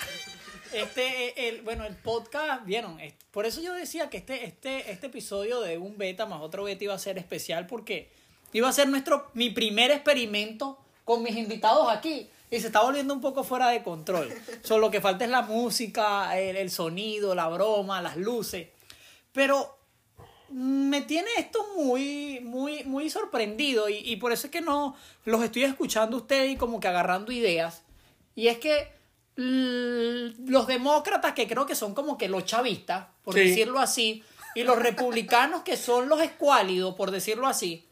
[0.74, 3.00] Este, eh, el, bueno, el podcast, vieron,
[3.32, 6.84] por eso yo decía que este, este, este episodio de un beta más otro beta
[6.84, 8.12] iba a ser especial porque
[8.54, 13.14] iba a ser nuestro, mi primer experimento con mis invitados aquí y se está volviendo
[13.14, 14.32] un poco fuera de control.
[14.64, 18.68] Solo lo que falta es la música, el, el sonido, la broma, las luces.
[19.32, 19.78] Pero
[20.50, 25.44] me tiene esto muy, muy, muy sorprendido y, y por eso es que no los
[25.44, 27.84] estoy escuchando ustedes y como que agarrando ideas.
[28.36, 28.99] Y es que
[29.40, 33.42] los demócratas, que creo que son como que los chavistas, por Sí.
[33.42, 34.24] decirlo así,
[34.56, 37.86] y los republicanos, que son los escuálidos, por decirlo así,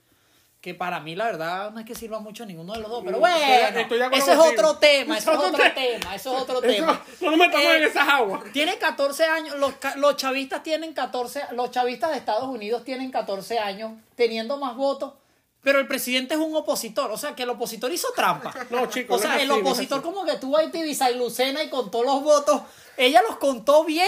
[0.59, 3.03] que para mí la verdad no es que sirva mucho a ninguno de los dos,
[3.05, 6.15] pero bueno, Estoy- estoy ese es otro tema, eso es Otro tema.
[6.15, 7.01] eso es otro tema.
[7.21, 8.41] no nos metamos Eh, en esas aguas.
[8.51, 13.59] tiene 14 años, los, los chavistas tienen 14, los chavistas de Estados Unidos tienen 14
[13.59, 15.13] años teniendo más votos,
[15.63, 18.53] pero el presidente es un opositor, o sea que el opositor hizo trampa.
[18.69, 21.63] No, chicos, O sea, no el así, opositor como que tuvo a Itibiza y Lucena
[21.63, 22.61] y contó los votos,
[22.95, 24.07] ella los contó bien,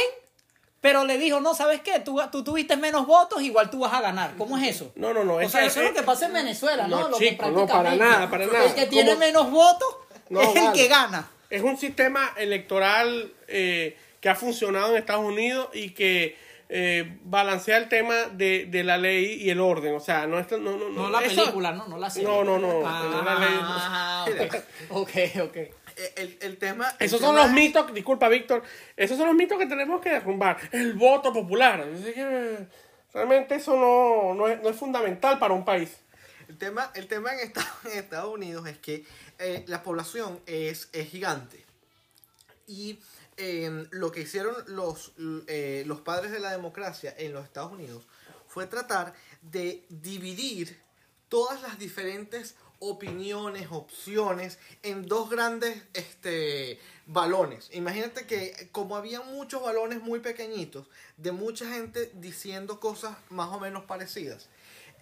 [0.82, 2.00] pero le dijo, no, ¿sabes qué?
[2.00, 4.36] Tú, tú tuviste menos votos, igual tú vas a ganar.
[4.38, 4.92] ¿Cómo es eso?
[4.96, 5.36] No, no, no.
[5.36, 7.02] O sea, que- eso es lo que pasa en Venezuela, ¿no?
[7.02, 8.64] No, Lo que chico, no, para nada, para nada.
[8.66, 9.88] El que tiene menos votos
[10.30, 10.80] No, es el vale.
[10.80, 11.30] que gana.
[11.50, 16.38] Es un sistema electoral eh, que ha funcionado en Estados Unidos y que
[16.72, 19.96] eh, balancea el tema de, de la ley y el orden.
[19.96, 22.28] O sea, no, es- no, no, no, No la eso- película, no, no la serie.
[22.28, 25.10] No, no, no, Ah, no la ok,
[25.44, 25.56] ok.
[25.56, 26.94] Eh, El, el tema...
[27.00, 28.64] el Esos son los es- mitos, disculpa Víctor,
[28.96, 30.58] esos son los mitos que tenemos que derrumbar.
[30.72, 31.86] El voto popular.
[33.14, 35.98] Realmente eso no, no, es, no es fundamental para un país.
[36.48, 39.04] El tema, el tema en, Estados, en Estados Unidos es que
[39.40, 41.66] eh, la población es, es gigante.
[42.68, 43.00] Y
[43.42, 45.14] eh, lo que hicieron los,
[45.48, 48.04] eh, los padres de la democracia en los Estados Unidos
[48.48, 50.78] fue tratar de dividir
[51.30, 57.70] todas las diferentes opiniones, opciones en dos grandes este, balones.
[57.72, 63.60] Imagínate que como había muchos balones muy pequeñitos de mucha gente diciendo cosas más o
[63.60, 64.50] menos parecidas,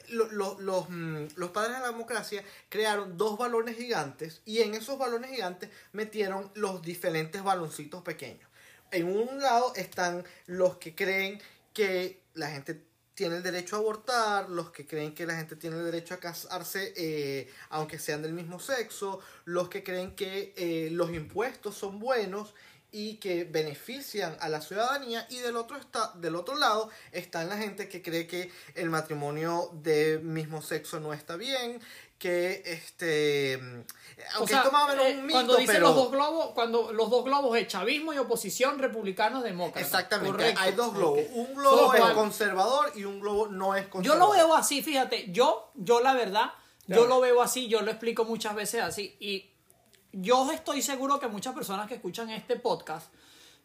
[0.10, 4.74] lo- lo- los, mm, los padres de la democracia crearon dos balones gigantes y en
[4.76, 8.50] esos balones gigantes metieron los diferentes baloncitos pequeños.
[8.92, 11.42] En un lado están los que creen
[11.74, 12.82] que la gente
[13.14, 16.18] tiene el derecho a abortar, los que creen que la gente tiene el derecho a
[16.20, 22.00] casarse eh, aunque sean del mismo sexo, los que creen que eh, los impuestos son
[22.00, 22.54] buenos
[22.92, 27.58] y que benefician a la ciudadanía y del otro está del otro lado están la
[27.58, 31.82] gente que cree que el matrimonio de mismo sexo no está bien
[32.18, 35.88] que este O aunque sea, esto más o menos eh, un mito cuando dicen pero
[35.88, 39.84] los dos globos, cuando los dos globos es chavismo y oposición, republicanos, demócratas.
[39.84, 40.62] exactamente Correcto.
[40.62, 41.22] hay dos globos.
[41.34, 44.28] Un globo es conservador y un globo no es Yo conservador.
[44.28, 46.54] lo veo así, fíjate, yo, yo la verdad,
[46.88, 49.52] yo lo veo así, yo lo explico muchas veces así y
[50.22, 53.12] yo estoy seguro que muchas personas que escuchan este podcast,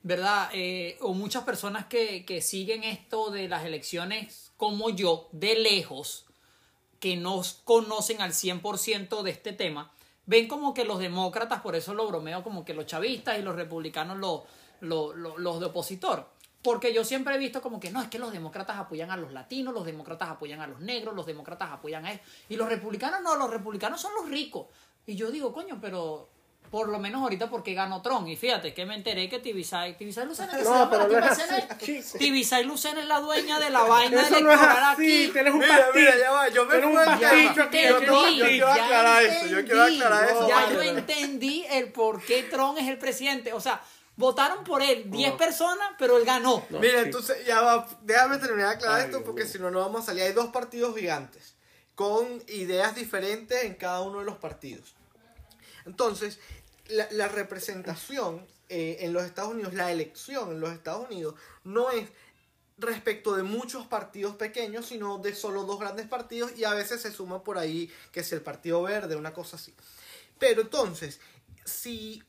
[0.02, 0.50] ¿verdad?
[0.52, 6.26] Eh, o muchas personas que, que siguen esto de las elecciones como yo, de lejos,
[7.00, 9.92] que no conocen al 100% de este tema,
[10.26, 13.56] ven como que los demócratas, por eso lo bromeo, como que los chavistas y los
[13.56, 14.44] republicanos lo,
[14.80, 16.28] lo- lo- los de opositor.
[16.62, 19.32] Porque yo siempre he visto como que no, es que los demócratas apoyan a los
[19.32, 22.22] latinos, los demócratas apoyan a los negros, los demócratas apoyan a eso.
[22.48, 24.66] Y los republicanos no, los republicanos son los ricos.
[25.04, 26.28] Y yo digo, coño, pero
[26.72, 28.26] por lo menos ahorita porque ganó Trump.
[28.28, 31.20] Y fíjate que me enteré que Tibisay, Tibisay Lucena, que se No, llama pero la
[31.20, 32.18] no es Tibisay, así, chico.
[32.18, 35.32] Tibisay Lucena es la dueña de la vaina Eso no es electoral así, aquí.
[35.34, 35.94] tienes un Mira, pastillo.
[35.94, 38.84] mira, ya va, yo me un pastillo aquí, Yo quiero- entendí, yo quiero pastillo.
[38.84, 40.02] aclarar eso, yo quiero entendí.
[40.02, 40.48] aclarar eso.
[40.48, 43.52] Ya yo entendí el por qué Trump es el presidente.
[43.52, 43.82] O sea,
[44.16, 46.64] votaron por él 10 personas, pero él ganó.
[46.70, 47.04] No, Mira, sí.
[47.04, 50.06] entonces ya va, déjame terminar de aclarar Ay, esto porque si no, no vamos a
[50.06, 50.22] salir.
[50.22, 51.54] Hay dos partidos gigantes
[51.94, 54.94] con ideas diferentes en cada uno de los partidos.
[55.84, 56.38] Entonces,
[56.88, 62.08] la, representación eh, en los Estados Unidos, la elección en los Estados Unidos, no es
[62.78, 67.12] respecto de muchos partidos pequeños, sino de solo dos grandes partidos y a veces se
[67.12, 69.74] suma por ahí que es el Partido Verde, una cosa así.
[70.38, 71.20] Pero entonces,
[71.64, 72.22] si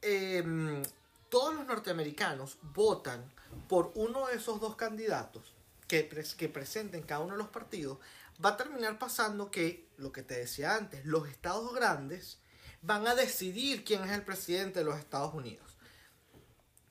[0.00, 0.82] em,
[1.28, 3.30] todos los norteamericanos votan
[3.68, 5.52] por uno de esos dos candidatos
[5.86, 7.98] que, que presenten cada uno de los partidos,
[8.42, 12.38] va a terminar pasando que, lo que te decía antes, los estados grandes
[12.82, 15.66] van a decidir quién es el presidente de los Estados Unidos.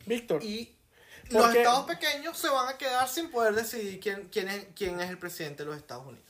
[0.05, 0.75] Víctor, Y
[1.31, 4.99] ¿Por los estados pequeños se van a quedar sin poder decidir quién, quién, es, quién
[4.99, 6.25] es el presidente de los Estados Unidos.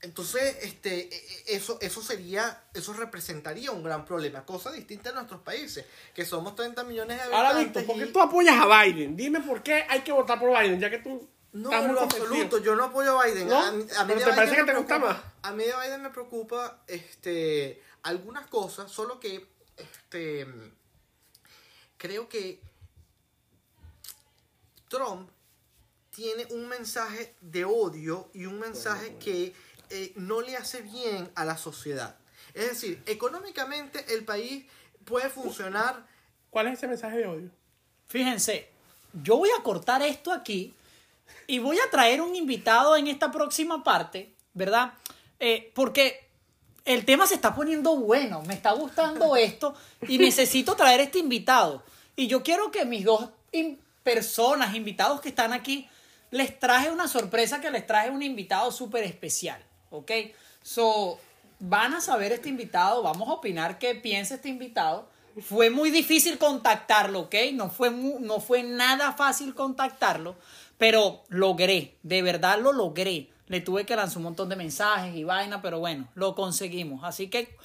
[0.00, 5.14] Entonces, este, e- e- eso, eso sería, eso representaría un gran problema, cosa distinta en
[5.14, 7.82] nuestros países, que somos 30 millones de ahora habitantes.
[7.82, 9.16] Víctor, ¿por qué y- tú apoyas a Biden?
[9.16, 12.58] Dime por qué hay que votar por Biden, ya que tú No, en lo absoluto,
[12.58, 13.48] yo no apoyo a Biden.
[13.48, 13.56] ¿No?
[13.58, 15.16] A, a mí ¿Pero de te Biden parece que te gusta más?
[15.42, 20.46] A mí de Biden me preocupa este, algunas cosas, solo que este,
[21.96, 22.60] creo que
[24.88, 25.28] Trump
[26.10, 29.52] tiene un mensaje de odio y un mensaje que
[29.90, 32.16] eh, no le hace bien a la sociedad.
[32.54, 34.64] Es decir, económicamente el país
[35.04, 36.06] puede funcionar
[36.54, 37.50] ¿Cuál es ese mensaje de odio?
[38.06, 38.68] Fíjense,
[39.12, 40.72] yo voy a cortar esto aquí
[41.48, 44.94] y voy a traer un invitado en esta próxima parte, ¿verdad?
[45.40, 46.23] Eh, porque
[46.84, 49.74] el tema se está poniendo bueno, me está gustando esto
[50.06, 51.82] y necesito traer este invitado.
[52.16, 53.30] Y yo quiero que mis dos
[54.02, 55.88] personas, invitados que están aquí,
[56.30, 60.10] les traje una sorpresa que les traje un invitado súper especial, ¿ok?
[60.62, 61.18] So,
[61.60, 65.08] van a saber este invitado, vamos a opinar qué piensa este invitado.
[65.40, 67.34] Fue muy difícil contactarlo, ¿ok?
[67.52, 70.36] No fue, no fue nada fácil contactarlo,
[70.78, 73.30] pero logré, de verdad lo logré.
[73.46, 77.04] Le tuve que lanzar un montón de mensajes y vaina, pero bueno, lo conseguimos.
[77.04, 77.56] Así que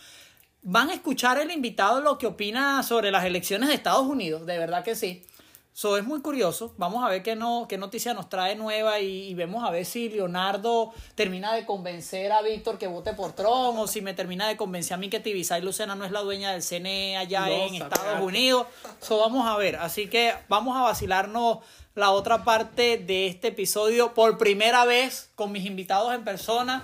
[0.62, 4.58] van a escuchar el invitado lo que opina sobre las elecciones de Estados Unidos, de
[4.58, 5.24] verdad que sí.
[5.72, 6.74] So, es muy curioso.
[6.78, 9.86] Vamos a ver qué, no, qué noticia nos trae nueva y, y vemos a ver
[9.86, 14.48] si Leonardo termina de convencer a Víctor que vote por Trump o si me termina
[14.48, 17.68] de convencer a mí que Tibisay Lucena no es la dueña del CNE allá No,
[17.68, 18.22] en Estados.
[18.22, 18.68] Unidos.
[19.00, 19.78] So, vamos a ver.
[19.78, 21.60] Así que vamos a vacilarnos
[21.96, 26.84] la otra parte de este episodio por primera vez con mis invitados en persona.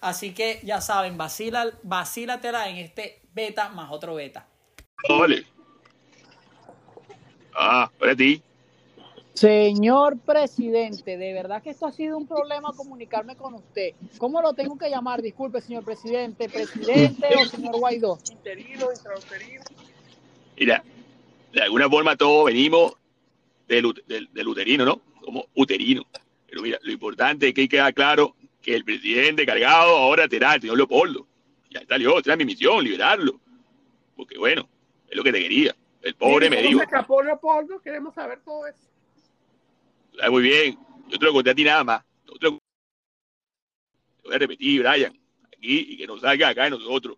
[0.00, 4.46] Así que ya saben, vacila, vacílatela en este beta más otro beta.
[5.08, 5.44] Ole.
[7.60, 8.40] Ah, para ti.
[9.34, 13.94] Señor presidente, de verdad que esto ha sido un problema comunicarme con usted.
[14.16, 15.22] ¿Cómo lo tengo que llamar?
[15.22, 18.18] Disculpe, señor presidente, presidente o señor Guaidó.
[18.30, 19.62] Interino, intrauterino.
[20.56, 20.84] Mira,
[21.52, 22.92] de alguna forma todos venimos
[23.66, 25.00] del, del, del uterino, ¿no?
[25.24, 26.06] Como uterino.
[26.46, 30.60] Pero mira, lo importante es que queda claro que el presidente cargado ahora será el
[30.60, 31.26] señor Leopoldo.
[31.70, 33.40] Ya salió, esa es mi misión, liberarlo.
[34.16, 34.68] Porque bueno,
[35.08, 35.74] es lo que te quería.
[36.02, 37.80] El pobre me ¿Cómo dijo, escapó Leopoldo?
[37.80, 38.88] Queremos saber todo eso.
[40.16, 42.04] "Sabes muy bien, yo te lo conté a ti nada más.
[42.24, 42.58] Te lo-
[44.24, 45.12] voy a repetir, Brian,
[45.46, 47.16] aquí y que no salga acá de nosotros.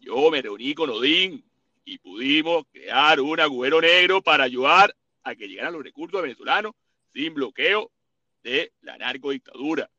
[0.00, 1.44] Yo me reuní con Odín
[1.84, 6.72] y pudimos crear un agujero negro para ayudar a que llegaran los recursos venezolanos
[7.12, 7.90] sin bloqueo
[8.42, 9.90] de la narcodictadura.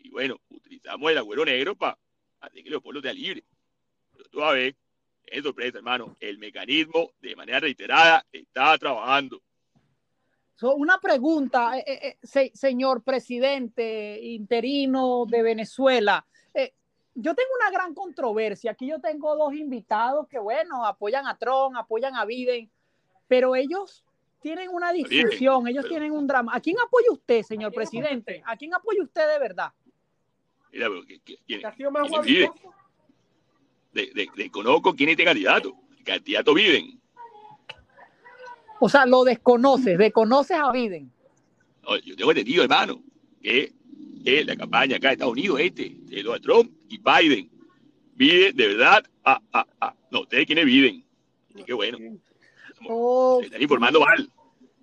[0.00, 1.98] Y bueno, utilizamos el agujero negro para
[2.40, 3.42] hacer que Leopoldo sea libre.
[4.12, 4.76] Pero tú a ver,
[5.30, 9.40] es sorpresa, hermano, el mecanismo de manera reiterada está trabajando.
[10.54, 16.26] So, una pregunta, eh, eh, eh, se- señor presidente interino de Venezuela.
[16.52, 16.72] Eh,
[17.14, 18.72] yo tengo una gran controversia.
[18.72, 22.68] Aquí yo tengo dos invitados que, bueno, apoyan a Trump, apoyan a Biden,
[23.28, 24.04] pero ellos
[24.40, 26.52] tienen una discusión, ellos pero- tienen un drama.
[26.54, 28.32] ¿A quién apoya usted, señor ¿A quién apoya presidente?
[28.38, 28.44] usted?
[28.52, 29.72] ¿A quién apoya usted de verdad?
[30.72, 32.46] Mira, pero ¿quién- Que ha sido más quién vive?
[32.46, 32.68] guapitoso.
[32.68, 32.78] de, de-
[33.92, 35.74] desconozco quién es este candidato.
[35.98, 37.00] El candidato Biden.
[38.80, 41.10] O sea, lo desconoces, desconoces a Biden.
[41.82, 43.02] No, yo tengo entendido, hermano,
[43.42, 43.72] que,
[44.24, 47.50] que la campaña acá de Estados Unidos, este, de Donald Trump y Biden.
[48.14, 49.94] Biden, de verdad, ah, ah, ah.
[50.10, 51.04] No, ustedes quién es Biden.
[51.66, 51.98] Qué bueno.
[51.98, 54.30] Se están informando mal.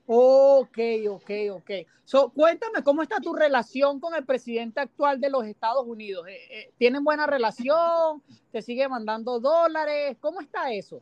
[0.08, 0.78] Ok,
[1.10, 1.72] ok, ok.
[2.04, 6.28] So, cuéntame cómo está tu relación con el presidente actual de los Estados Unidos.
[6.28, 8.22] Eh, eh, ¿Tienen buena relación?
[8.52, 10.18] ¿Te sigue mandando dólares?
[10.20, 11.02] ¿Cómo está eso?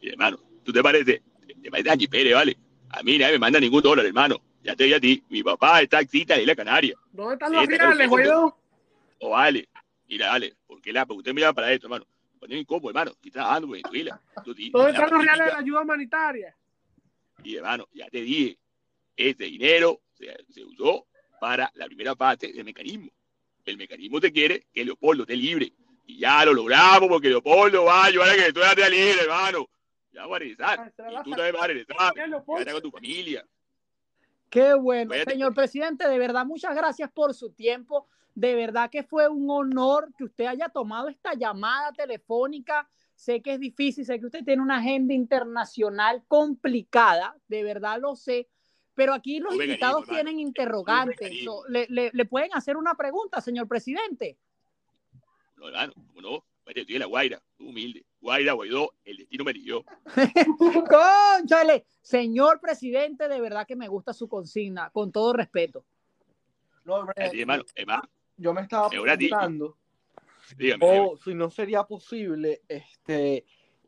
[0.00, 1.20] Hermano, ¿tú te pareces?
[1.62, 2.56] Te pareces a Pérez, ¿vale?
[2.90, 4.36] A mí nadie me manda ningún dólar, hermano.
[4.62, 6.94] Ya te digo a ti, mi papá está taxista de Isla Canaria.
[7.12, 8.08] ¿Dónde están los reales.
[8.08, 8.56] Guaidó?
[9.20, 9.68] O vale,
[10.08, 12.04] mira, dale, porque la usted me llama para esto, hermano.
[12.38, 13.10] Poner incómodo, hermano.
[13.12, 13.68] Estoy trabajando.
[14.44, 16.56] Tú, ti- ¿Dónde la están los reales de la ayuda humanitaria?
[17.46, 18.58] Y hermano, ya te dije,
[19.16, 21.06] ese dinero se, se usó
[21.40, 23.08] para la primera parte del mecanismo.
[23.64, 25.72] El mecanismo te quiere que Leopoldo esté libre.
[26.06, 29.68] Y ya lo logramos porque Leopoldo va a ayudar a que tú estés libre, hermano.
[30.10, 30.92] Ya vamos a regresar.
[30.98, 32.14] Ah, Y tú también vas a regresar.
[32.14, 33.46] Quédate con tu familia.
[34.50, 35.14] Qué bueno.
[35.24, 38.08] Señor presidente, de verdad, muchas gracias por su tiempo.
[38.34, 42.88] De verdad que fue un honor que usted haya tomado esta llamada telefónica.
[43.16, 48.14] Sé que es difícil, sé que usted tiene una agenda internacional complicada, de verdad lo
[48.14, 48.46] sé,
[48.94, 51.32] pero aquí los invitados tienen interrogantes.
[51.44, 54.36] So, le, le- le pueden hacer una pregunta, señor presidente?
[55.56, 56.44] No, hermano, ¿cómo no?
[56.66, 58.04] Vete, estoy en la Guaira, tú humilde.
[58.20, 59.84] Guaira, Guaidó, el destino me eligió.
[61.38, 65.84] Conchale, señor presidente, de verdad que me gusta su consigna, con todo respeto.
[66.84, 68.02] No, hombre, Así, hermano, hermano,
[68.36, 69.76] yo me estaba preguntando
[70.56, 70.86] dígame.
[70.86, 71.08] dígame.
[71.10, 73.44] o si no sería posible este,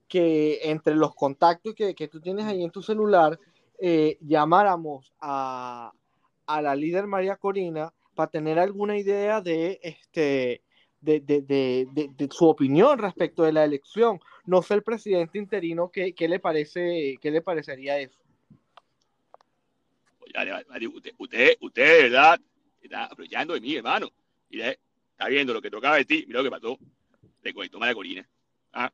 [0.08, 3.38] que entre los contactos que, que tú tienes ahí en tu celular
[3.78, 5.92] eh, llamáramos a,
[6.46, 10.62] a la líder María Corina para tener alguna idea de este
[11.00, 11.86] de, de, de,
[12.16, 14.18] de- su opinión respecto de la elección.
[14.46, 18.18] No sé el presidente interino qué, qué le parece, qué le parecería eso.
[20.20, 22.40] Oye, usted, usted, usted, verdad,
[22.82, 24.10] está aprovechando de mí, hermano.
[25.18, 26.78] Está viendo lo que tocaba de ti, mira lo que pasó.
[27.42, 28.28] Se conectó María Corina.
[28.72, 28.92] Ah,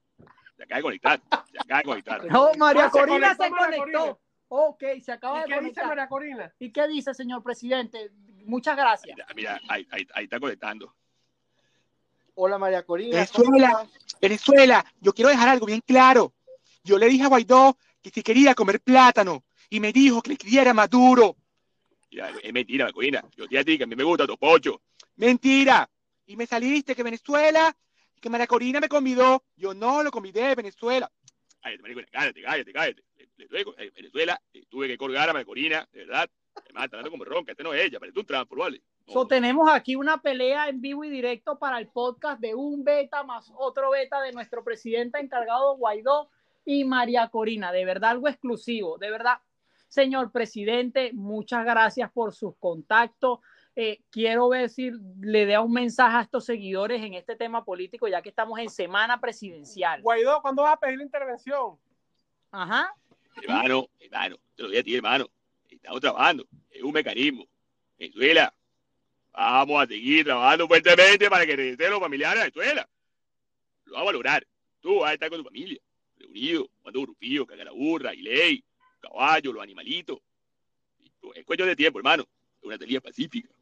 [0.56, 1.20] se acaba de conectar,
[1.52, 2.24] se acaba de conectar.
[2.30, 3.98] No, María Ah, se Corina se conectó.
[3.98, 4.16] Corina.
[4.48, 5.86] Ok, se acaba ¿Y de qué dice conectar.
[5.88, 6.54] María Corina?
[6.58, 8.10] ¿Y qué dice, señor presidente?
[8.46, 9.18] Muchas gracias.
[9.36, 10.94] Mira, ahí, ahí, ahí está conectando.
[12.36, 13.26] Hola María Corina.
[13.26, 13.86] ¿cómo Venezuela.
[14.20, 16.32] Venezuela, yo quiero dejar algo bien claro.
[16.82, 20.34] Yo le dije a Guaidó que si quería comer plátano y me dijo que le
[20.34, 21.36] escribiera Maduro.
[22.10, 23.24] Mira, es mentira, María Corina.
[23.36, 24.80] Yo te dije a ti que a mí me gusta tu pocho.
[25.16, 25.88] Mentira.
[26.26, 27.76] Y me saliste que Venezuela,
[28.20, 29.44] que María Corina me convidó.
[29.56, 31.10] Yo no lo convidé, Venezuela.
[31.60, 33.04] Cállate, María cállate, cállate, cállate.
[33.16, 36.30] Le- le tuve- eh, Venezuela, eh, tuve que colgar a María Corina, de verdad.
[36.56, 38.80] Además, está hablando como ronca, este no es ella, parece un trampo, ¿vale?
[39.06, 42.84] No, So, tenemos aquí una pelea en vivo y directo para el podcast de un
[42.84, 46.30] beta más otro beta de nuestro presidente encargado Guaidó
[46.64, 47.72] y María Corina.
[47.72, 48.96] De verdad, algo exclusivo.
[48.98, 49.38] De verdad,
[49.88, 53.40] señor presidente, muchas gracias por sus contactos.
[53.76, 58.06] Eh, quiero ver si le da un mensaje a estos seguidores en este tema político,
[58.06, 60.00] ya que estamos en semana presidencial.
[60.00, 61.76] Guaidó, ¿cuándo vas a pedir la intervención?
[62.52, 62.94] Ajá.
[63.42, 65.28] Hermano, hermano, te lo dije a ti, hermano.
[65.68, 67.46] Estamos trabajando, es un mecanismo.
[67.98, 68.54] Venezuela,
[69.32, 72.88] vamos a seguir trabajando fuertemente para que regresen los familiares a Venezuela.
[73.86, 74.46] Lo vamos a lograr.
[74.80, 75.80] Tú vas a estar con tu familia,
[76.16, 78.64] reunido, jugando grupillo, cagar la burra, y ley,
[79.00, 80.20] caballo, los animalitos.
[81.34, 82.22] Es cuestión de tiempo, hermano.
[82.58, 83.53] Es una teoría pacífica.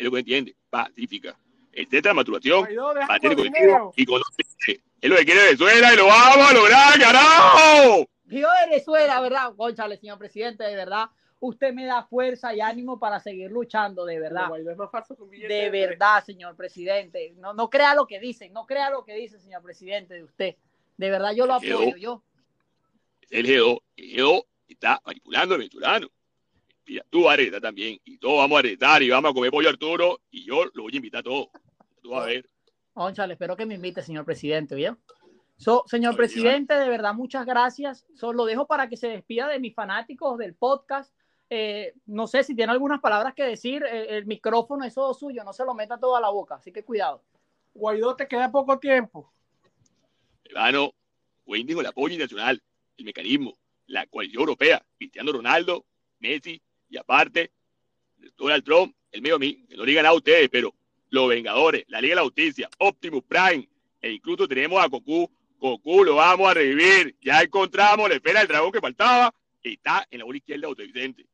[0.00, 1.36] Es lo que entiende, pacífica.
[1.72, 2.66] El centro de maturación
[3.06, 4.22] mantiene colectivo y con
[4.66, 8.08] Es lo que quiere Venezuela y lo vamos a lograr, carajo.
[8.24, 9.52] Yo Venezuela, ¿verdad?
[9.54, 11.10] Conchale, señor presidente, de verdad.
[11.38, 14.48] Usted me da fuerza y ánimo para seguir luchando, de verdad.
[14.48, 17.34] Guaidó es más falso que un billete De verdad, señor presidente.
[17.36, 20.56] No, no crea lo que dicen, no crea lo que dice, señor presidente, de usted.
[20.96, 22.22] De verdad, yo lo Yo- apoyo, yo.
[23.28, 26.08] el G2, el G2 está manipulando al venezolano.
[26.86, 29.50] Mira, tú vas a regresar también, y todos vamos a regresar, y vamos a comer
[29.50, 31.48] pollo Arturo, y yo lo voy a invitar a todos.
[32.02, 32.48] Tú vas a ver.
[32.92, 34.98] Conchale, espero que me invite, señor presidente, ¿bien?
[35.56, 38.06] So, señor presidente, de verdad, muchas gracias.
[38.14, 41.14] So, lo dejo para que se despida de mis fanáticos del podcast.
[41.50, 43.82] Eh, no sé si tiene algunas palabras que decir.
[43.84, 46.72] Eh, el micrófono es todo suyo, no se lo meta todo a la boca, así
[46.72, 47.22] que cuidado.
[47.74, 49.30] Guaidó, te queda poco tiempo.
[50.44, 50.92] Hermano,
[51.44, 52.62] Wayne dijo el apoyo internacional,
[52.96, 55.84] el mecanismo, la coalición europea, Cristiano Ronaldo,
[56.20, 57.52] Messi, y aparte,
[58.36, 60.74] Donald Trump, el medio a mí, que no digan a ustedes, pero
[61.08, 63.68] los Vengadores, la Liga de la Justicia, Optimus Prime,
[64.00, 68.48] e incluso tenemos a Goku, Goku lo vamos a revivir, ya encontramos la esfera del
[68.48, 71.26] dragón que faltaba, está en la bola izquierda de Otto Vicente.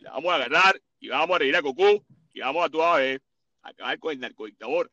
[0.00, 3.20] La vamos a agarrar y vamos a revivir a Goku, y vamos a toda vez
[3.62, 4.90] acabar con el narcodictador,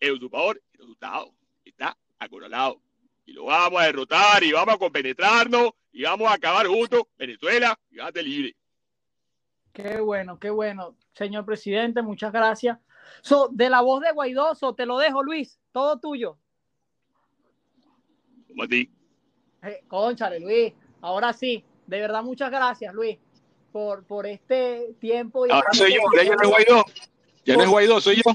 [0.00, 1.34] el usurpador, el resultado
[1.64, 2.80] está acorralado.
[3.24, 7.78] Y lo vamos a derrotar y vamos a compenetrarnos y vamos a acabar juntos Venezuela
[7.90, 8.56] y gánate libre.
[9.72, 10.96] Qué bueno, qué bueno.
[11.14, 12.78] Señor presidente, muchas gracias.
[13.22, 16.38] So, de la voz de Guaidó, so, te lo dejo, Luis, todo tuyo.
[18.48, 18.90] Como a ti.
[19.62, 20.72] Eh, conchale, Luis.
[21.00, 23.18] Ahora sí, de verdad, muchas gracias, Luis,
[23.72, 25.46] por, por este tiempo.
[25.46, 26.84] Y Ahora soy yo, ya no es Guaidó.
[27.44, 28.32] Ya no es Guaidó, soy yo.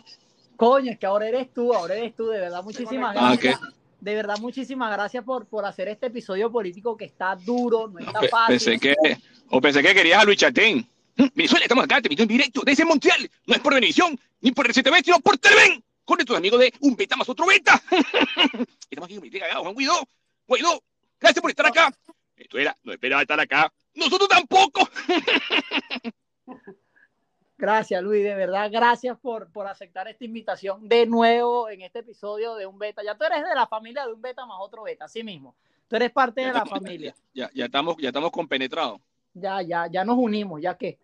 [0.55, 3.59] Coño, es que ahora eres tú, ahora eres tú, de verdad, muchísimas Ah, gracias.
[3.99, 8.21] De verdad, muchísimas gracias por, por hacer este episodio político que está duro, no está
[8.29, 8.57] fácil.
[8.57, 8.95] Pensé que,
[9.49, 10.87] o pensé que querías a Luis Chatén.
[11.35, 13.29] Venezuela, estamos acá, te en directo desde Montreal.
[13.45, 15.83] No es por Venevisión, ni por RCTV, sino por Televen.
[16.05, 17.81] Con tus amigos de Un Beta más otro Beta.
[18.89, 20.07] Estamos aquí con mi cagado, Juan Guaidó.
[20.47, 20.81] Guaidó,
[21.19, 21.93] gracias por estar acá.
[22.53, 23.73] Era, no esperaba estar acá.
[23.93, 24.87] Nosotros tampoco.
[27.59, 32.53] Gracias, Luis, de verdad, gracias por, por aceptar esta invitación de nuevo en este episodio
[32.53, 33.01] de Un Beta.
[33.03, 35.55] Ya tú eres de la familia de Un Beta más otro Beta, así mismo.
[35.87, 37.15] Tú eres parte de la familia.
[37.33, 39.01] Ya, ya estamos, ya estamos compenetrados.
[39.33, 40.99] Ya, ya, ya nos unimos, ya que.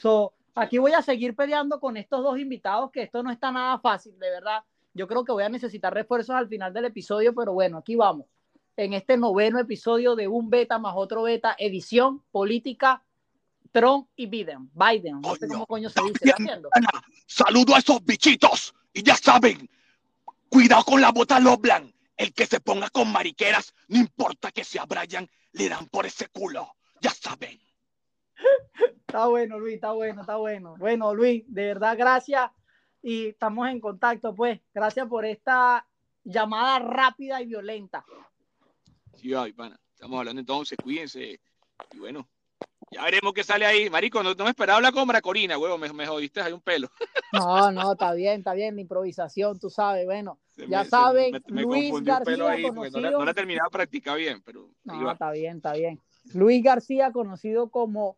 [0.00, 3.78] So, aquí voy a seguir peleando con estos dos invitados, que esto no está nada
[3.78, 4.62] fácil, de verdad.
[4.94, 8.26] Yo creo que voy a necesitar refuerzos al final del episodio, pero bueno, aquí vamos.
[8.76, 13.02] En este noveno episodio de Un Beta más otro Beta, edición política,
[13.72, 14.70] Trump y Biden.
[14.72, 16.34] Biden, no sé cómo coño se dice.
[17.26, 18.74] Saludo a esos bichitos.
[18.92, 19.68] Y ya saben,
[20.48, 21.92] cuidado con la bota Loblan.
[22.16, 26.28] El que se ponga con mariqueras, no importa que sea Brian, le dan por ese
[26.28, 26.74] culo.
[27.00, 27.60] Ya saben.
[29.06, 30.74] Está bueno, Luis, está bueno, está bueno.
[30.78, 32.50] Bueno, Luis, de verdad, gracias.
[33.02, 34.60] Y estamos en contacto, pues.
[34.74, 35.86] Gracias por esta
[36.24, 38.04] llamada rápida y violenta.
[39.14, 39.78] Sí, ay, pana.
[39.94, 41.40] Estamos hablando entonces, cuídense.
[41.92, 42.28] Y bueno,
[42.90, 43.88] ya veremos qué sale ahí.
[43.88, 45.78] Marico, no, no me esperaba hablar con Maracorina, huevo.
[45.78, 46.88] Me, me jodiste ahí un pelo.
[47.32, 50.38] No, no, está bien, está bien, la improvisación, tú sabes, bueno.
[50.48, 53.08] Se Ya me- saben, me, me Luis confundió un pelo García, ahí porque no, la-
[53.08, 56.00] conocido- no la terminaba de practicar bien, pero No, está bien, está bien.
[56.32, 58.16] Luis García, conocido como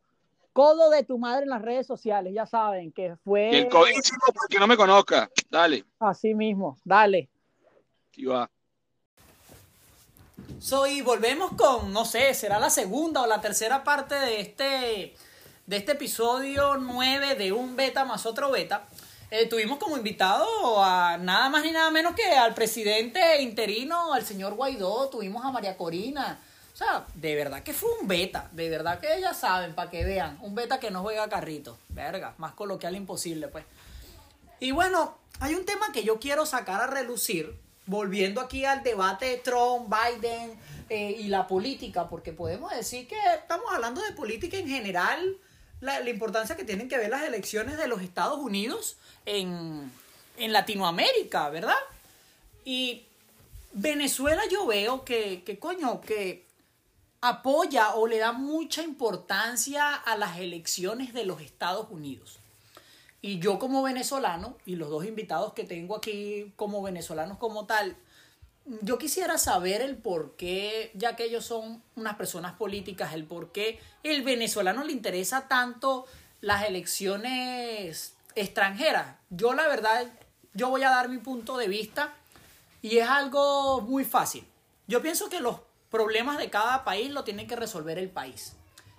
[0.52, 4.20] Codo de tu madre en las redes sociales, ya saben que Y fue el codísimo,
[4.34, 5.30] porque no me conozca.
[5.48, 6.78] Dale, así mismo.
[6.84, 7.28] Dale.
[8.16, 8.50] ahí va.
[10.58, 15.14] So, y volvemos con, no sé, será la segunda o la tercera parte de este,
[15.66, 18.86] de este episodio 9 de un beta más otro beta.
[19.30, 24.26] Eh, tuvimos como invitado a nada más ni nada menos que al presidente interino, al
[24.26, 26.40] señor Guaidó, tuvimos a María Corina.
[26.80, 30.02] O sea, de verdad que fue un beta, de verdad que ya saben, para que
[30.02, 31.76] vean, un beta que no juega carrito.
[31.90, 33.66] Verga, más coloquial imposible, pues.
[34.60, 37.54] Y bueno, hay un tema que yo quiero sacar a relucir,
[37.84, 40.58] volviendo aquí al debate de Trump, Biden
[40.88, 45.36] eh, y la política, porque podemos decir que estamos hablando de política en general,
[45.82, 49.92] la, la importancia que tienen que ver las elecciones de los Estados Unidos en,
[50.38, 51.76] en Latinoamérica, ¿verdad?
[52.64, 53.04] Y
[53.72, 56.48] Venezuela yo veo que, que coño, que
[57.20, 62.38] apoya o le da mucha importancia a las elecciones de los Estados Unidos.
[63.22, 67.96] Y yo como venezolano, y los dos invitados que tengo aquí como venezolanos como tal,
[68.82, 73.52] yo quisiera saber el por qué, ya que ellos son unas personas políticas, el por
[73.52, 76.06] qué el venezolano le interesa tanto
[76.40, 79.16] las elecciones extranjeras.
[79.28, 80.06] Yo la verdad,
[80.54, 82.14] yo voy a dar mi punto de vista
[82.80, 84.46] y es algo muy fácil.
[84.86, 85.56] Yo pienso que los
[85.90, 88.54] problemas de cada país lo tiene que resolver el país.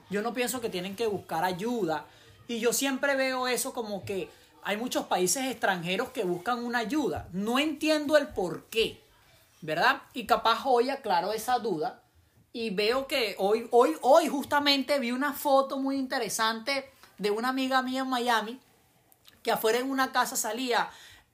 [0.10, 2.06] Yo no pienso que tienen que buscar ayuda.
[2.48, 4.30] Y yo siempre veo eso como que
[4.64, 7.30] hay muchos países extranjeros que buscan una ayuda.
[7.32, 9.02] No entiendo el por qué,
[9.62, 10.02] ¿verdad?
[10.14, 12.04] Y capaz hoy aclaro esa duda.
[12.54, 17.82] Y veo que hoy, hoy, hoy justamente vi una foto muy interesante de una amiga
[17.82, 18.60] mía en Miami
[19.44, 20.90] que afuera en una casa salía,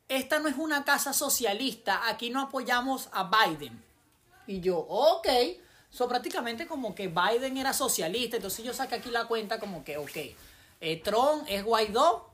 [0.08, 3.87] esta no es una casa socialista, aquí no apoyamos a Biden.
[4.48, 5.28] Y yo, ok,
[5.90, 9.98] so prácticamente como que Biden era socialista, entonces yo saqué aquí la cuenta como que,
[9.98, 10.18] ok,
[10.80, 12.30] eh, Trump es Guaidó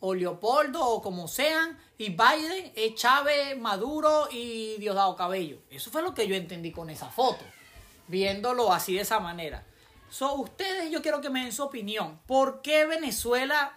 [0.00, 5.58] o Leopoldo o como sean, y Biden es Chávez, Maduro y Diosdado Cabello.
[5.70, 7.44] Eso fue lo que yo entendí con esa foto,
[8.06, 9.64] viéndolo así de esa manera.
[10.10, 12.20] So, ustedes, yo quiero que me den su opinión.
[12.26, 13.74] ¿Por qué Venezuela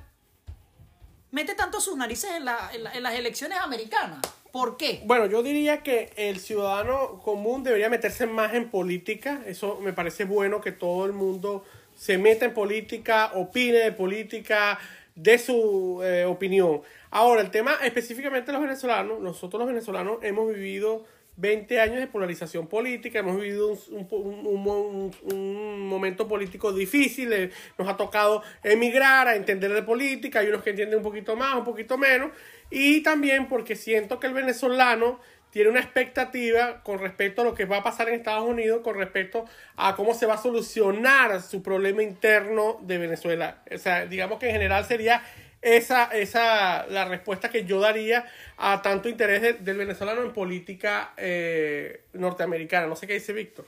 [1.31, 4.21] mete tanto sus narices en, la- en la- en las elecciones americanas?
[4.51, 5.01] ¿Por qué?
[5.05, 9.41] Bueno, yo diría que el ciudadano común debería meterse más en política.
[9.45, 11.63] Eso me parece bueno que todo el mundo
[11.95, 14.77] se meta en política, opine de política,
[15.15, 16.81] de su eh, opinión.
[17.11, 21.05] Ahora, el tema específicamente de los venezolanos, nosotros los venezolanos hemos vivido
[21.37, 27.97] 20 años de polarización política, hemos vivido un, un- momento político difícil, eh, nos ha
[27.97, 31.97] tocado emigrar, a entender de política, hay unos que entienden un poquito más, un poquito
[31.97, 32.31] menos,
[32.71, 35.19] y también porque siento que el venezolano
[35.51, 38.95] tiene una expectativa con respecto a lo que va a pasar en Estados Unidos, con
[38.97, 39.45] respecto
[39.75, 43.61] a cómo se va a solucionar su problema interno de Venezuela.
[43.69, 45.21] O sea, digamos que en general sería
[45.61, 48.25] esa, esa la respuesta que yo daría
[48.57, 52.87] a tanto interés de- del venezolano en política eh, norteamericana.
[52.87, 53.65] No sé qué dice Víctor.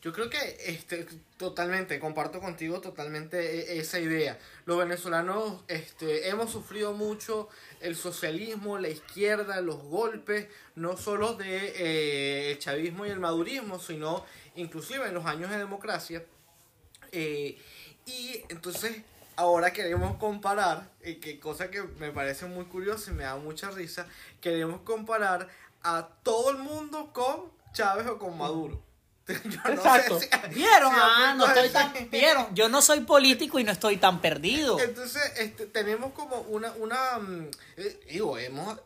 [0.00, 4.38] Yo creo que este, totalmente, comparto contigo totalmente e- esa idea.
[4.64, 7.48] Los venezolanos este, hemos sufrido mucho
[7.80, 10.46] el socialismo, la izquierda, los golpes,
[10.76, 14.24] no solo de eh, el chavismo y el madurismo, sino
[14.54, 16.24] inclusive en los años de democracia.
[17.10, 17.58] Eh,
[18.06, 19.02] y entonces
[19.34, 23.70] ahora queremos comparar, y que cosa que me parece muy curiosa y me da mucha
[23.72, 24.06] risa,
[24.40, 25.48] queremos comparar
[25.82, 28.87] a todo el mundo con Chávez o con Maduro.
[29.44, 30.18] Yo no Exacto.
[30.20, 30.90] sé si- ¿Vieron?
[30.92, 32.10] si Ah, no estoy tan.
[32.10, 32.54] ¿Vieron?
[32.54, 34.78] Yo no soy político y no estoy tan perdido.
[34.80, 38.78] Entonces, este, tenemos como una, una mm, eh, digo, hemos,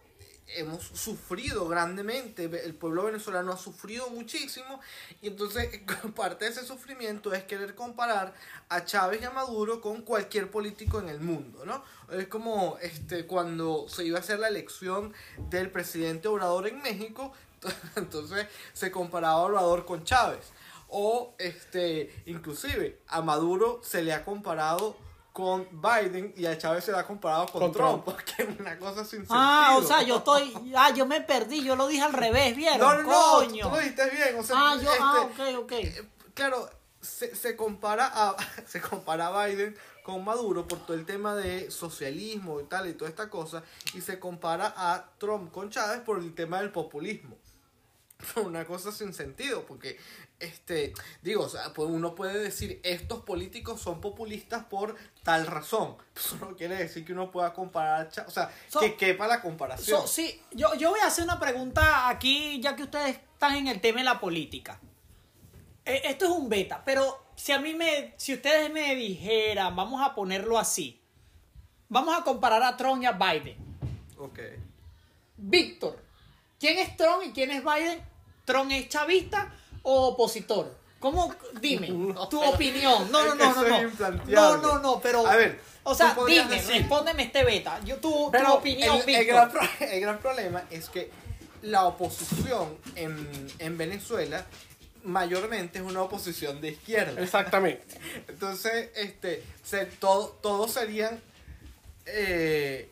[0.55, 4.81] hemos sufrido grandemente, el pueblo venezolano ha sufrido muchísimo,
[5.23, 5.69] y entonces
[6.17, 8.35] parte de ese sufrimiento es querer comparar
[8.69, 11.85] a Chávez y a Maduro con cualquier político en el mundo, ¿no?
[12.11, 15.15] Es como este, cuando se iba a hacer la elección
[15.51, 17.33] del presidente Obrador en México,
[17.97, 20.53] entonces se comparaba a Obrador con Chávez.
[20.89, 24.97] O este, inclusive a Maduro se le ha comparado
[25.33, 28.05] con Biden y a Chávez se le ha comparado con, Con Trump, Trump.
[28.05, 29.99] porque es una cosa sin Ah, o sentido.
[29.99, 30.73] sea, yo estoy.
[30.77, 32.79] Ah, yo me perdí, yo lo dije al revés, ¿vieron?
[32.79, 33.71] No, no, no, tú Coño.
[33.71, 34.39] lo dijiste bien.
[34.39, 35.73] O sea, Ah, yo, ah, este, ok, ok.
[35.73, 36.69] eh, Claro,
[37.01, 38.37] se, se compara a
[38.67, 42.93] se compara a Biden con Maduro por todo el tema de socialismo y tal y
[42.93, 43.63] toda esta cosa
[43.95, 47.39] y se compara a Trump con Chávez por el tema del populismo.
[48.37, 49.99] Una cosa sin sentido, porque
[50.39, 50.93] este,
[51.23, 55.97] digo, o sea, pues uno puede decir estos políticos son populistas por tal razón.
[56.17, 60.01] Eso no quiere decir que uno pueda comparar, o sea, So- que quepa la comparación.
[60.01, 63.69] So, sí, yo, yo voy a hacer una pregunta aquí, ya que ustedes están en
[63.69, 64.81] el tema de la política.
[65.85, 70.01] Eh, esto es un beta, pero si a mí me, si ustedes me dijeran, vamos
[70.05, 71.01] a ponerlo así,
[71.89, 73.57] vamos a comparar a Trump y a Biden.
[74.17, 74.39] Ok.
[75.37, 75.99] Víctor,
[76.61, 78.01] ¿quién es Trump y quién es Biden?
[78.45, 80.75] ¿Trump es chavista o opositor?
[81.01, 81.35] ¿Cómo?
[81.61, 81.87] Dime,
[82.31, 83.11] tu pero- opinión.
[83.11, 83.83] No, no, no, no.
[84.27, 85.27] No, no, no, no, pero.
[85.27, 87.81] A ver, O sea, dime, decir- respóndeme este beta.
[87.85, 91.11] Yo, tu, tu Pero opinión, el, el gran, pro- el gran problema es que
[91.63, 94.45] la oposición en, en Venezuela
[95.05, 97.21] mayormente es una oposición de izquierda.
[97.21, 97.85] Exactamente.
[98.29, 101.21] Entonces, este, se, todo, todos serían...
[102.07, 102.89] Eh,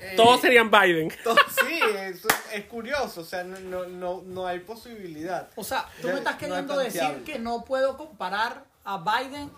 [0.00, 1.08] eh, Todos serían Biden.
[1.24, 1.34] to-
[1.66, 5.48] sí, eso es curioso, o sea, no, no, no, no hay posibilidad.
[5.56, 9.50] O sea, tú me estás no queriendo es decir que no puedo comparar a Biden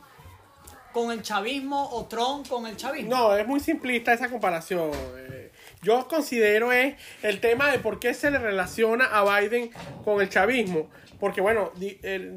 [0.93, 3.11] con el chavismo o Trump con el chavismo.
[3.11, 4.91] No, es muy simplista esa comparación.
[5.17, 9.71] Eh, Yo considero es el tema de por qué se le relaciona a Biden
[10.05, 10.91] con el chavismo.
[11.21, 11.71] Porque bueno,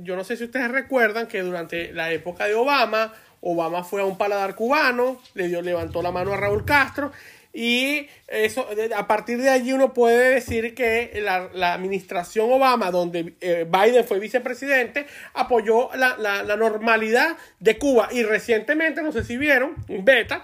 [0.04, 4.06] yo no sé si ustedes recuerdan que durante la época de Obama, Obama fue a
[4.06, 7.12] un paladar cubano, le dio, levantó la mano a Raúl Castro.
[7.56, 13.36] Y eso, a partir de allí uno puede decir que la, la administración Obama, donde
[13.41, 18.10] eh, Biden fue vicepresidente, apoyó la, la- la normalidad de Cuba.
[18.12, 20.43] Y recientemente, no sé si vieron, beta,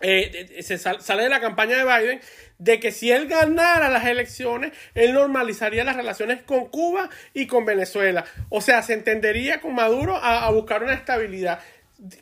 [0.00, 2.20] eh, de- se sal- sale de la campaña de Biden
[2.56, 7.66] de que si él ganara las elecciones, él normalizaría las relaciones con Cuba y con
[7.66, 8.24] Venezuela.
[8.48, 11.60] O sea, se entendería con Maduro a buscar una estabilidad.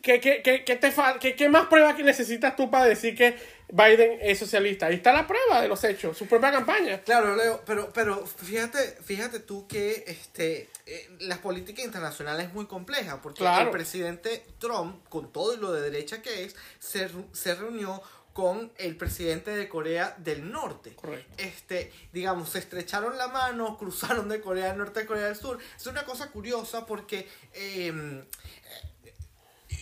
[0.02, 3.14] ¿Qué, qué, qué, qué te fal- qué- qué más pruebas que necesitas tú para decir
[3.16, 3.36] que
[3.68, 4.86] Biden es socialista?
[4.86, 7.00] Ahí está la prueba de los hechos, su propia campaña.
[7.02, 12.66] Claro, Leo, pero, pero fíjate, fíjate tú que este, eh, las políticas internacionales es muy
[12.66, 13.66] compleja, porque Claro.
[13.66, 18.02] el presidente Trump, con todo lo de derecha que es, se, se reunió
[18.32, 20.92] con el presidente de Corea del Norte.
[20.94, 21.34] Correcto.
[21.38, 25.58] Este, digamos, se estrecharon la mano, cruzaron de Corea del Norte a Corea del Sur.
[25.76, 28.24] Es una cosa curiosa porque em,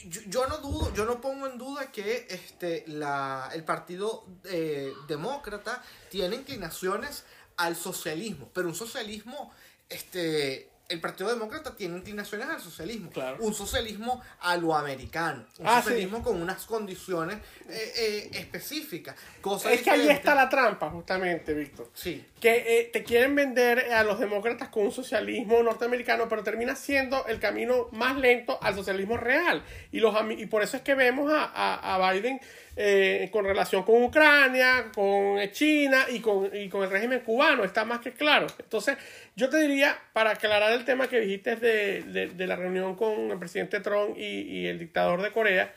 [0.08, 4.92] yo, yo no dudo, yo no pongo en duda que este, la, el partido eh,
[5.08, 7.24] demócrata tiene inclinaciones
[7.56, 9.52] al socialismo, pero un socialismo,
[9.88, 13.38] este, el partido demócrata tiene inclinaciones al socialismo, Claro.
[13.40, 15.88] un socialismo a lo americano, un Ah, sí.
[15.88, 19.16] socialismo con unas condiciones eh, eh, específicas.
[19.40, 21.90] Cosa Es que ahí está la trampa, justamente, Víctor.
[21.94, 22.24] Sí.
[22.40, 27.26] que eh, te quieren vender a los demócratas con un socialismo norteamericano, pero termina siendo
[27.26, 29.64] el camino más lento al socialismo real.
[29.90, 32.40] Y, los, y por eso es que vemos a, a- a Biden
[32.76, 37.84] eh, con relación con Ucrania, con China y con, y con el régimen cubano, está
[37.84, 38.46] más que claro.
[38.58, 38.96] Entonces,
[39.34, 43.30] yo te diría, para aclarar el tema que dijiste de, de- de la reunión con
[43.30, 45.72] el presidente Trump y, y el dictador de Corea,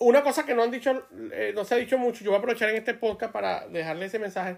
[0.00, 2.38] una cosa que no han dicho, eh, no se ha dicho mucho, yo voy a
[2.38, 4.56] aprovechar en este podcast para dejarle ese mensaje.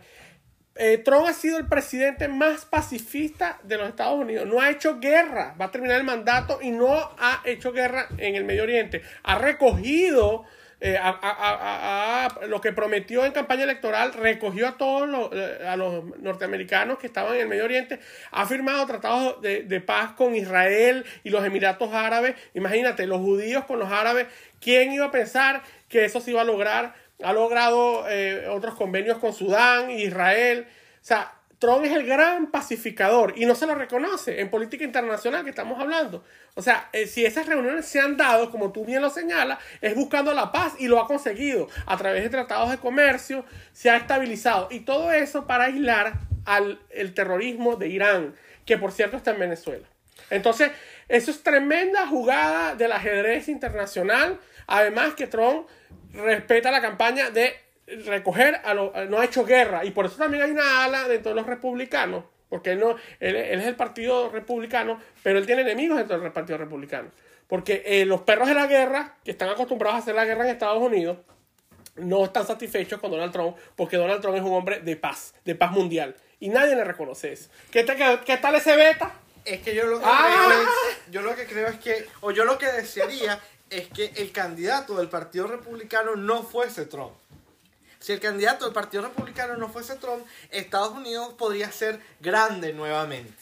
[0.76, 4.46] Eh, Trump ha sido el presidente más pacifista de los Estados Unidos.
[4.46, 5.54] No ha hecho guerra.
[5.60, 9.02] Va a terminar el mandato y no ha hecho guerra en el Medio Oriente.
[9.24, 10.44] Ha recogido
[10.80, 16.04] eh, a, lo que prometió en campaña electoral, recogió a todos los, eh, a los
[16.18, 18.00] norteamericanos que estaban en el Medio Oriente,
[18.30, 22.34] ha firmado tratados de, de paz con Israel y los Emiratos Árabes.
[22.54, 24.26] Imagínate, los judíos con los árabes,
[24.60, 26.94] ¿quién iba a pensar que eso se iba a lograr?
[27.22, 30.66] Ha logrado eh, otros convenios con Sudán, Israel.
[30.68, 35.44] O sea, Trump es el gran pacificador y no se lo reconoce en política internacional
[35.44, 36.24] que estamos hablando.
[36.54, 39.94] O sea, eh, si esas reuniones se han dado, como tú bien lo señalas, es
[39.94, 41.68] buscando la paz y lo ha conseguido.
[41.84, 43.44] A través de tratados de comercio
[43.74, 44.68] se ha estabilizado.
[44.70, 46.14] Y todo eso para aislar
[46.46, 48.34] al el terrorismo de Irán,
[48.64, 49.86] que por cierto está en Venezuela.
[50.30, 50.70] Entonces,
[51.08, 54.40] eso es tremenda jugada del ajedrez internacional.
[54.66, 55.68] Además que Trump
[56.14, 57.54] respeta la campaña de
[58.06, 58.92] recoger a los...
[59.08, 59.84] No ha hecho guerra.
[59.84, 62.24] Y por eso también hay una ala dentro de los republicanos.
[62.48, 66.32] Porque él, no, él, él es el partido republicano, pero él tiene enemigos dentro del
[66.32, 67.10] partido republicano.
[67.46, 70.50] Porque eh, los perros de la guerra, que están acostumbrados a hacer la guerra en
[70.50, 71.18] Estados Unidos,
[71.96, 75.54] no están satisfechos con Donald Trump, porque Donald Trump es un hombre de paz, de
[75.54, 76.16] paz mundial.
[76.40, 77.50] Y nadie le reconoce eso.
[77.70, 79.12] ¿Qué, te- qué- qué tal ese beta?
[79.44, 80.46] Es que yo lo que Ah.
[80.48, 80.68] creo es,
[81.12, 83.38] yo lo que creo es que, o yo lo que desearía
[83.68, 87.12] es que el candidato del Partido Republicano no fuese Trump.
[88.00, 93.34] Si el candidato del Partido Republicano no fuese Trump, Estados Unidos podría ser grande nuevamente.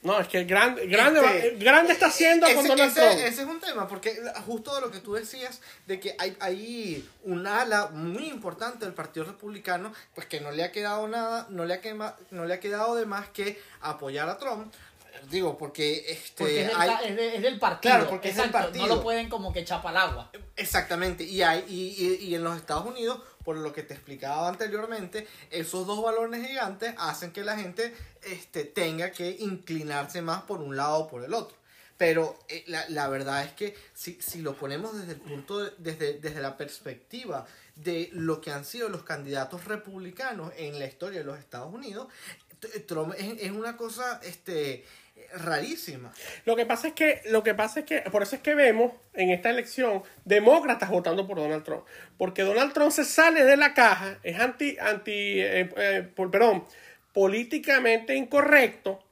[0.00, 3.20] No, es que grande, grande, Este, grande está haciendo con ese, Donald ese- Trump.
[3.20, 7.08] ese es un tema, porque justo de lo que tú decías, de que hay, hay
[7.24, 11.64] un ala muy importante del Partido Republicano, pues que no le ha quedado nada, no
[11.64, 14.72] le ha, quema- no le ha quedado de más que apoyar a Trump.
[15.30, 17.94] Digo, porque este Porque es del, hay- ca- es de- es del partido.
[17.96, 18.86] Claro, porque es del partido.
[18.86, 20.30] No lo pueden como que chapar agua.
[20.54, 24.46] Exactamente, y, hay, y, y- y en los Estados Unidos, por lo que te explicaba
[24.46, 30.60] anteriormente, esos dos balones gigantes hacen que la gente este, tenga que inclinarse más por
[30.60, 31.56] un lado o por el otro.
[31.96, 35.72] Pero eh, la, la verdad es que si, si lo ponemos desde el punto, de-
[35.78, 41.20] desde, desde la perspectiva de lo que han sido los candidatos republicanos en la historia
[41.20, 42.08] de los Estados Unidos,
[42.86, 44.84] Trump es, es una cosa este,
[45.34, 46.12] rarísima.
[46.44, 48.92] Lo que pasa es que, lo que pasa es que, por eso es que vemos
[49.14, 51.84] en esta elección demócratas votando por Donald Trump.
[52.16, 56.64] Porque Donald Trump se sale de la caja, es anti, anti, eh, eh, por- perdón,
[57.12, 59.02] políticamente incorrecto,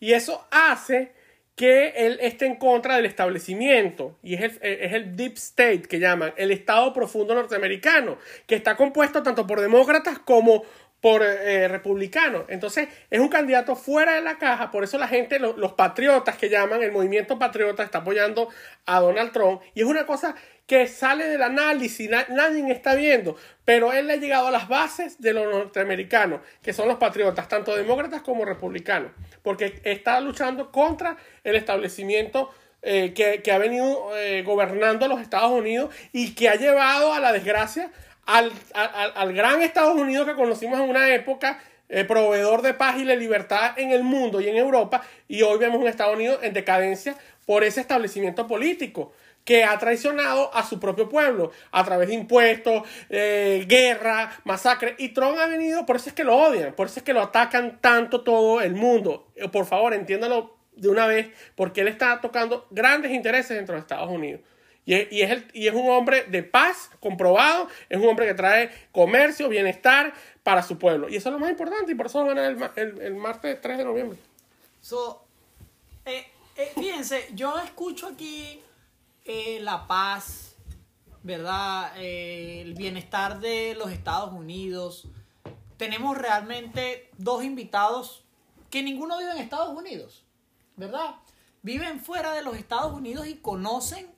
[0.00, 1.12] y eso hace
[1.54, 5.82] que él esté en contra del establecimiento, y es el, eh, es el Deep State
[5.82, 10.64] que llaman, el Estado Profundo Norteamericano, que está compuesto tanto por demócratas como
[11.02, 12.44] por eh, republicanos.
[12.48, 16.36] Entonces, es un candidato fuera de la caja, por eso la gente, lo- los patriotas
[16.38, 18.48] que llaman, el movimiento patriota está apoyando
[18.86, 20.36] a Donald Trump, y es una cosa
[20.66, 24.68] que sale del análisis, na- nadie está viendo, pero él le ha llegado a las
[24.68, 29.10] bases de los norteamericanos, que son los patriotas, tanto demócratas como republicanos,
[29.42, 35.50] porque está luchando contra el establecimiento eh, que, que ha venido eh, gobernando los Estados
[35.50, 37.90] Unidos y que ha llevado a la desgracia
[38.26, 42.96] al, al- al gran Estados Unidos que conocimos en una época eh, proveedor de paz
[42.98, 46.38] y de libertad en el mundo y en Europa, y hoy vemos un Estados Unidos
[46.42, 49.12] en decadencia por ese establecimiento político
[49.44, 54.94] que ha traicionado a su propio pueblo a través de impuestos, eh, guerra, masacre.
[54.98, 57.20] Y Trump ha venido, por eso es que lo odian, por eso es que lo
[57.20, 59.26] atacan tanto todo el mundo.
[59.34, 63.80] Eh, Por favor, entiéndalo de una vez, porque él está tocando grandes intereses dentro de
[63.80, 64.42] Estados Unidos.
[64.84, 68.70] Y es, el- y es un hombre de paz, comprobado, es un hombre que trae
[68.90, 70.12] comercio, bienestar
[70.42, 71.08] para su pueblo.
[71.08, 73.60] Y eso es lo más importante, y por eso va a ganar el, el, martes
[73.60, 74.18] 3 de noviembre.
[74.80, 75.24] So,
[76.04, 76.26] eh,
[76.56, 78.60] eh, fíjense, yo escucho aquí
[79.24, 80.56] eh, la paz,
[81.22, 81.92] ¿verdad?
[81.96, 85.06] El bienestar de los Estados Unidos.
[85.76, 88.24] Tenemos realmente dos invitados
[88.68, 90.24] que ninguno vive en Estados Unidos,
[90.76, 91.14] ¿verdad?
[91.62, 94.11] Viven fuera de los Estados Unidos y conocen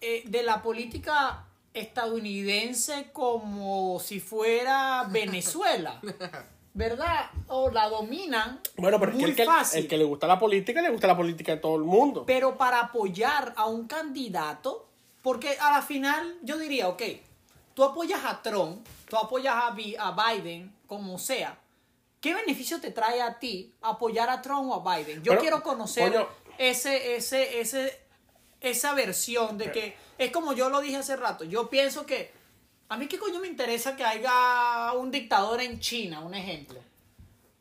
[0.00, 6.00] eh, de la política estadounidense como si fuera Venezuela,
[6.74, 7.30] ¿verdad?
[7.48, 9.80] O la dominan Bueno, pero es que muy el, que fácil.
[9.80, 12.24] el que le gusta la política, le gusta la política de todo el mundo.
[12.26, 14.88] Pero para apoyar a un candidato,
[15.22, 17.02] porque a la final yo diría, ok,
[17.74, 19.68] tú apoyas a Trump, tú apoyas a,
[19.98, 21.58] a Biden, como sea.
[22.20, 25.22] ¿Qué beneficio te trae a ti apoyar a Trump o a Biden?
[25.22, 26.26] Yo quiero conocer coño.
[26.56, 28.00] ese, ese, ese,
[28.64, 31.44] esa versión de que es como yo lo dije hace rato.
[31.44, 32.32] Yo pienso que
[32.88, 36.80] a mí qué coño me interesa que haya un dictador en China, un ejemplo.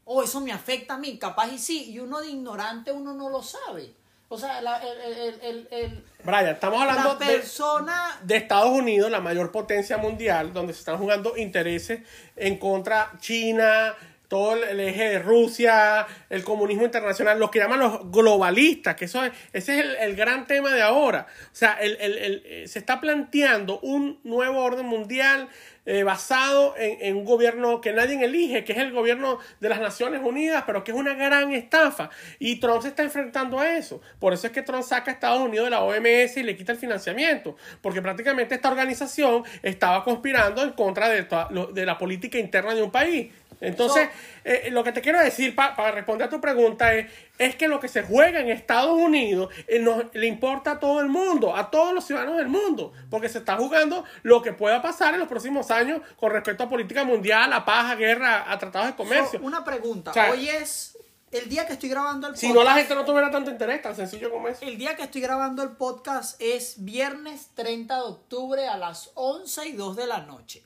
[0.05, 3.29] O eso me afecta a mí, capaz y sí, y uno de ignorante uno no
[3.29, 3.93] lo sabe.
[4.33, 9.11] O sea, la, el, el, el, Brian, estamos hablando la de, persona de Estados Unidos,
[9.11, 12.01] la mayor potencia mundial, donde se están jugando intereses
[12.35, 13.95] en contra China,
[14.33, 19.23] todo el, eje de Rusia, el comunismo internacional, lo que llaman los globalistas, que eso
[19.23, 21.27] es, ese es el, el gran tema de ahora.
[21.29, 25.49] O sea, el, el- el- eh, se está planteando un nuevo orden mundial
[25.85, 29.79] eh, basado en, en un gobierno que nadie elige, que es el gobierno de las
[29.81, 32.09] Naciones Unidas, pero que es una gran estafa.
[32.39, 34.01] Y Trump se está enfrentando a eso.
[34.19, 36.71] Por eso es que Trump saca a Estados Unidos de la OMS y le quita
[36.71, 41.97] el financiamiento, porque prácticamente esta organización estaba conspirando en contra de, toda- lo- de la
[41.97, 43.31] política interna de un país.
[43.61, 44.09] Entonces,
[44.43, 47.05] eh, lo que te quiero decir pa- para responder a tu pregunta es,
[47.39, 50.99] es que lo que se juega en Estados Unidos eh, nos- le importa a todo
[50.99, 54.81] el mundo, a todos los ciudadanos del mundo, porque se está jugando lo que pueda
[54.81, 58.57] pasar en los próximos años con respecto a política mundial, a paz, a guerra, a
[58.59, 59.39] tratados de comercio.
[59.39, 60.11] So, una pregunta.
[60.11, 60.97] O sea, Hoy es
[61.31, 62.63] el día que estoy grabando el si podcast.
[62.65, 64.63] no, la gente no tuviera tanto interés, tan sencillo como eso.
[64.63, 69.67] El día que estoy grabando el podcast es viernes 30 de octubre a las 11
[69.69, 70.63] y 2 de la noche.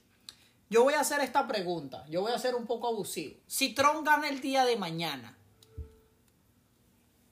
[0.69, 2.03] Yo voy a hacer esta pregunta.
[2.09, 3.37] Yo voy a ser un poco abusivo.
[3.47, 5.36] Si Trump gana el día de mañana,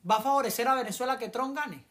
[0.09, 1.83] ¿va a favorecer a Venezuela que Trump gane?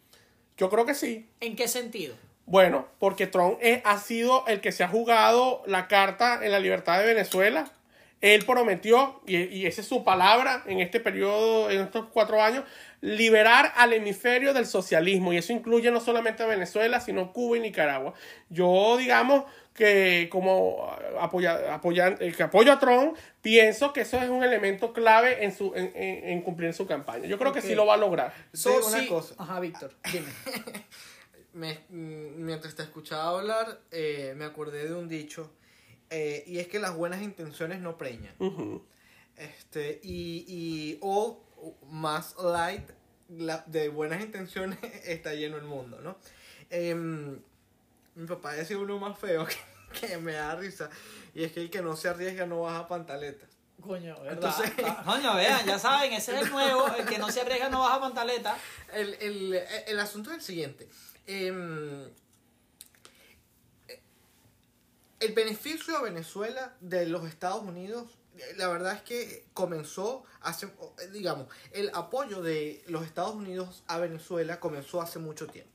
[0.57, 1.29] Yo creo que sí.
[1.41, 2.15] ¿En qué sentido?
[2.47, 6.61] Bueno, porque Trump es- ha sido el que se ha jugado la carta en la
[6.61, 7.71] libertad de Venezuela.
[8.21, 12.65] Él prometió, y, y esa es su palabra en este periodo, en estos cuatro años,
[13.03, 15.33] liberar al hemisferio del socialismo.
[15.33, 18.15] Y eso incluye no solamente a Venezuela, sino Cuba y Nicaragua.
[18.49, 19.45] Yo, digamos,
[19.75, 20.89] que como
[21.21, 25.53] apoya, apoyan- el que apoyo a Trump, pienso que eso es un elemento clave en,
[25.55, 27.27] su, en, en- en cumplir su campaña.
[27.27, 28.33] Yo creo que sí lo va a lograr.
[28.53, 29.35] Digo una sí- cosa.
[29.39, 30.27] Ajá, Víctor, dime.
[31.55, 35.53] Me- mientras te escuchaba hablar, eh, me acordé de un dicho,
[36.11, 38.35] eh, y es que las buenas intenciones no preñan.
[39.37, 41.41] Este, y, y o
[41.91, 42.89] más light
[43.29, 46.17] la- de buenas intenciones está lleno el mundo, ¿no?
[46.71, 47.39] Em,
[48.15, 49.57] mi papá decía uno más feo que,
[50.09, 50.89] que me da risa,
[51.35, 53.49] y es que el que no se arriesga no baja pantaletas.
[53.81, 54.33] Coño, ¿verdad?
[54.35, 56.87] Entonces- Ah, Coño, vean, ya saben, ese es el nuevo.
[56.97, 58.57] El que no se arriesga no baja pantaleta.
[58.95, 59.55] El, el,
[59.87, 60.89] el asunto es el siguiente.
[61.27, 62.09] Em,
[65.21, 68.11] el beneficio a Venezuela de los Estados Unidos,
[68.57, 70.69] la verdad es que comenzó hace,
[71.13, 75.71] digamos, el apoyo de los Estados Unidos a Venezuela comenzó hace mucho tiempo.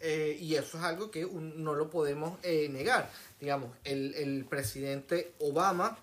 [0.00, 3.10] Eh, y eso es algo que un- no lo podemos eh, negar.
[3.40, 5.98] Digamos, el, el presidente Obama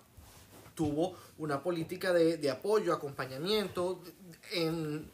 [0.74, 4.02] tuvo una política de, de apoyo, acompañamiento
[4.52, 5.10] en,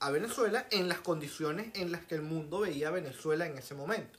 [0.00, 4.18] a Venezuela en las condiciones en las que el mundo veía Venezuela en ese momento.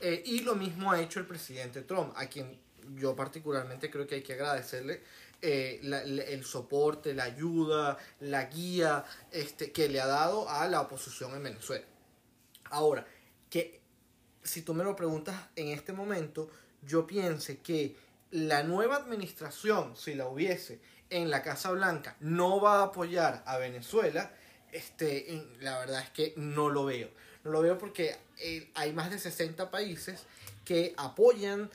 [0.00, 2.58] Eh, y lo mismo ha hecho el presidente Trump, a quien
[2.96, 5.02] yo particularmente creo que hay que agradecerle
[5.42, 11.42] el soporte, la ayuda, la guía este, que le ha dado a la oposición en
[11.44, 11.84] Venezuela.
[12.64, 13.06] Ahora,
[14.42, 16.50] si tú me lo preguntas en este momento,
[16.82, 17.96] yo piense que
[18.30, 20.80] la nueva administración, si la hubiese
[21.10, 24.32] en la Casa Blanca, no va a apoyar a Venezuela,
[24.72, 27.08] este, la verdad es que no lo veo.
[27.44, 30.26] No lo veo porque eh, hay más de 60 países
[30.64, 31.70] que apoyan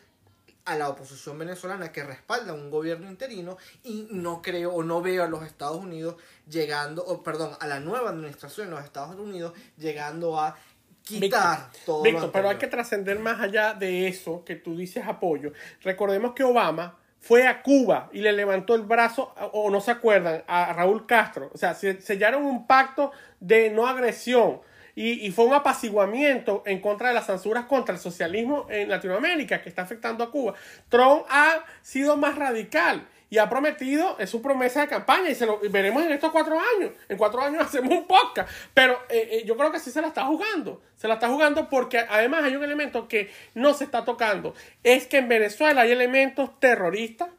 [0.66, 5.24] a la oposición venezolana que respalda un gobierno interino y no creo o no veo
[5.24, 6.16] a los Estados Unidos
[6.50, 10.58] llegando, o perdón, a la nueva administración de los Estados Unidos llegando a
[11.06, 15.54] quitar todo Víctor, pero hay que trascender más allá de eso que tú dices apoyo.
[15.84, 20.44] Recordemos que Obama fue a Cuba y le levantó el brazo, o no se acuerdan,
[20.48, 21.50] a Raúl Castro.
[21.54, 24.62] O sea, se- sellaron un pacto de no agresión.
[24.98, 29.62] Y, y fue un apaciguamiento en contra de las censuras contra el socialismo en Latinoamérica
[29.62, 30.54] que está afectando a Cuba.
[30.90, 35.46] Trump ha sido más radical y ha prometido, es su promesa de campaña y se
[35.46, 36.92] lo y veremos en estos cuatro años.
[37.10, 38.50] En cuatro años hacemos un podcast.
[38.74, 40.82] Pero eh, eh, yo creo que sí se la está jugando.
[40.96, 44.54] Se la está jugando porque además hay un elemento que no se está tocando.
[44.84, 47.30] Es que en Venezuela hay elementos terroristas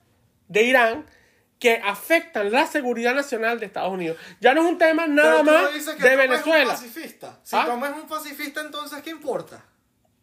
[0.49, 1.07] de Irán
[1.59, 4.19] que afectan la seguridad nacional de Estados Unidos.
[4.41, 6.65] Ya no es un tema nada Pero tú más dices que de Trump Es Venezuela.
[6.65, 7.41] un pacifista.
[7.43, 7.67] Si ¿Ah?
[7.67, 9.65] Es un pacifista, entonces ¿qué importa?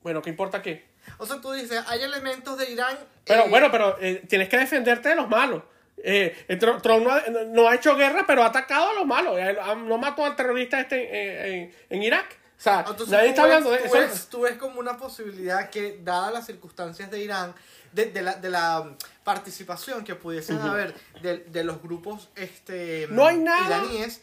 [0.03, 0.92] Bueno, ¿qué importa qué?
[1.17, 2.97] O sea, tú dices, hay elementos de Irán.
[3.25, 5.63] Pero eh, bueno, pero eh, tienes que defenderte de los malos.
[6.05, 9.37] Eh, Tr- Trump no ha, no ha hecho guerra, pero ha atacado a los malos.
[9.39, 12.37] Eh, No mató al terrorista este en, en Irak.
[12.57, 13.97] O sea, Entonces, nadie está ves- hablando de tú eso.
[13.97, 17.53] ves- tú ves como una posibilidad que, dadas las circunstancias de Irán,
[17.91, 23.25] de, de la, de la participación que pudiesen haber de, de los grupos este, No
[23.27, 23.67] hay nada.
[23.83, 24.21] iraníes,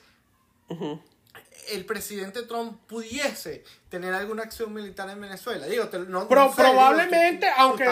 [1.73, 5.67] el presidente Trump pudiese tener alguna acción militar en Venezuela.
[5.67, 7.85] Digo, te- no, Pro- no sé, digo, probablemente, tú aunque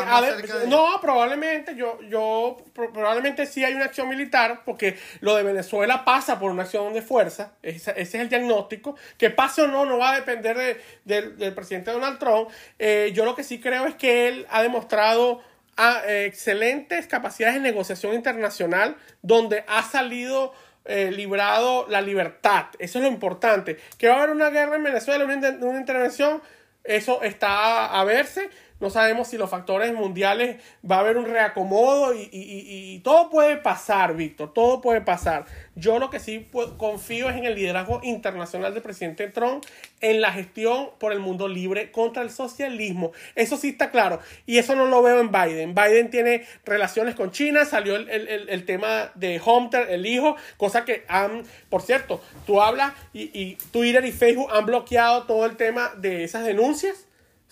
[0.69, 6.05] no, probablemente yo, yo pro- probablemente sí hay una acción militar, porque lo de Venezuela
[6.05, 9.85] pasa por una acción de fuerza, ese, ese es el diagnóstico, que pase o no,
[9.87, 12.49] no va a depender de- del- del presidente Donald Trump.
[12.79, 15.41] Eh, yo lo que sí creo es que él ha demostrado
[15.81, 20.53] ah, eh, excelentes capacidades de negociación internacional donde ha salido
[20.89, 22.67] eh, librado la libertad.
[22.79, 23.79] Eso es lo importante.
[23.99, 26.43] Que va a haber una guerra en Venezuela, una, una intervención,
[26.85, 28.51] eso está a verse.
[28.81, 33.29] No sabemos si los factores mundiales va a haber un reacomodo y, y- y- todo
[33.29, 35.47] puede pasar, Víctor, todo puede pasar.
[35.75, 39.65] Yo lo que sí confío es en el liderazgo internacional del presidente Trump
[40.01, 43.11] en la gestión por el mundo libre contra el socialismo.
[43.35, 44.21] Eso sí está claro.
[44.47, 45.75] Y eso no lo veo en Biden.
[45.75, 50.85] Biden tiene relaciones con China, salió el, el- el- tema de Hunter, el hijo, cosa
[50.85, 55.57] que han, por cierto, tú hablas y, y Twitter y Facebook han bloqueado todo el
[55.57, 57.07] tema de esas denuncias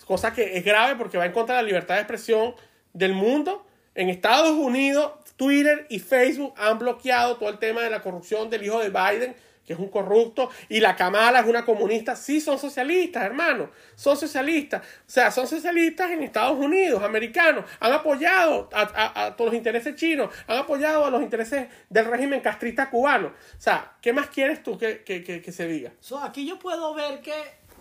[0.05, 2.55] cosa que es grave porque va en contra de la libertad de expresión
[2.93, 3.65] del mundo.
[3.95, 8.63] En Estados Unidos, Twitter y Facebook han bloqueado todo el tema de la corrupción del
[8.63, 9.35] hijo de Biden,
[9.65, 12.15] que es un corrupto, y la Kamala es una comunista.
[12.15, 14.81] Sí, son socialistas, hermano, son socialistas.
[14.81, 17.65] O sea, son socialistas en Estados Unidos, americanos.
[17.81, 22.05] Han apoyado a, a- a todos los intereses chinos, han apoyado a los intereses del
[22.05, 23.27] régimen castrista cubano.
[23.27, 25.91] O sea, ¿qué más quieres tú que, que- que- que se diga?
[26.23, 27.33] Aquí yo puedo ver que,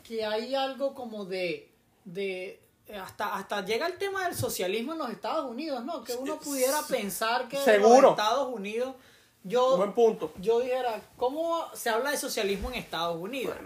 [0.03, 1.69] que hay algo como de,
[2.07, 2.63] de
[3.03, 6.03] hasta, hasta llega el tema del socialismo en los Estados Unidos, ¿no?
[6.05, 8.95] Que uno pudiera pensar que en los Estados Unidos,
[9.43, 10.33] yo, Buen punto.
[10.41, 13.57] yo dijera, ¿cómo se habla de socialismo en Estados Unidos?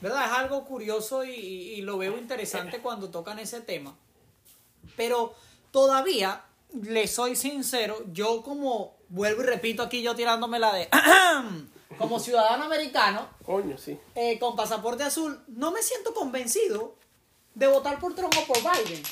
[0.00, 0.26] ¿Verdad?
[0.26, 3.96] Es algo curioso y, y- y lo veo interesante cuando tocan ese tema.
[4.96, 5.34] Pero
[5.72, 6.44] todavía,
[6.82, 10.88] le soy sincero, yo como, vuelvo y repito aquí yo tirándome la de,
[11.98, 13.98] como ciudadano americano, Coño, sí.
[14.14, 16.96] eh, con pasaporte azul, no me siento convencido
[17.54, 19.02] de votar por Trump o por Biden.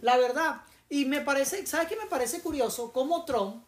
[0.00, 0.62] La verdad.
[0.90, 2.92] Y me parece, ¿sabes qué me parece curioso?
[2.92, 3.62] Cómo Trump,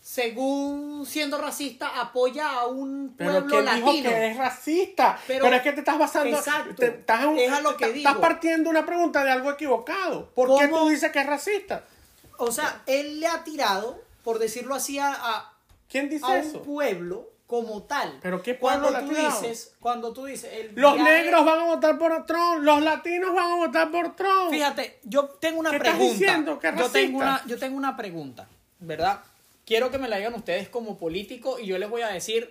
[0.00, 4.10] según siendo racista, apoya a un Pero pueblo que él dijo latino.
[4.10, 5.18] que es racista.
[5.26, 6.36] Pero, Pero- es que te estás basando.
[6.36, 6.74] Exacto.
[6.74, 8.08] te- estás, en- Es a lo que te- digo.
[8.08, 10.28] estás partiendo una pregunta de algo equivocado.
[10.34, 10.82] ¿Por qué ¿Cómo?
[10.84, 11.84] tú dices que es racista?
[12.38, 15.52] O sea, él le ha tirado, por decirlo así, a, a,
[15.88, 16.58] ¿Quién dice a eso?
[16.58, 18.18] un pueblo como tal.
[18.22, 21.64] ¿Pero qué pueblo cuando tú dices, cuando tú dices, el Los viaje- negros van a
[21.64, 22.62] votar por Trump.
[22.62, 24.50] Los latinos van a votar por Trump.
[24.50, 26.18] Fíjate, yo tengo una ¿Qué estás pregunta.
[26.18, 26.58] diciendo?
[26.58, 29.20] ¿Que es yo tengo una, yo tengo una pregunta, ¿verdad?
[29.66, 32.50] Quiero que me la digan ustedes como político y yo les voy a decir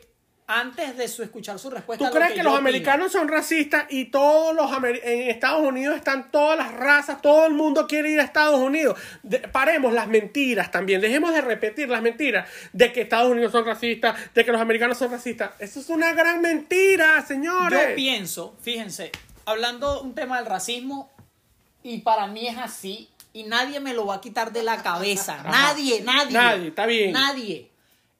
[0.54, 2.04] antes de su escuchar su respuesta.
[2.10, 2.58] ¿Tú lo crees que, los opino.
[2.60, 7.46] americanos son racistas y todos los amer- en Estados Unidos están todas las razas, todo
[7.48, 9.00] el mundo quiere ir a Estados Unidos?
[9.24, 13.66] De- paremos las mentiras también, dejemos de repetir las mentiras de que Estados Unidos son
[13.66, 15.52] racistas, de que los americanos son racistas.
[15.60, 17.90] Eso es una gran mentira, señores.
[17.92, 19.12] Yo pienso, fíjense,
[19.46, 21.10] hablando un tema del racismo
[21.82, 25.42] y para mí es así y nadie me lo va a quitar de la cabeza.
[25.50, 26.34] Nadie, nadie.
[26.34, 27.14] Nadie, está bien.
[27.14, 27.71] Nadie.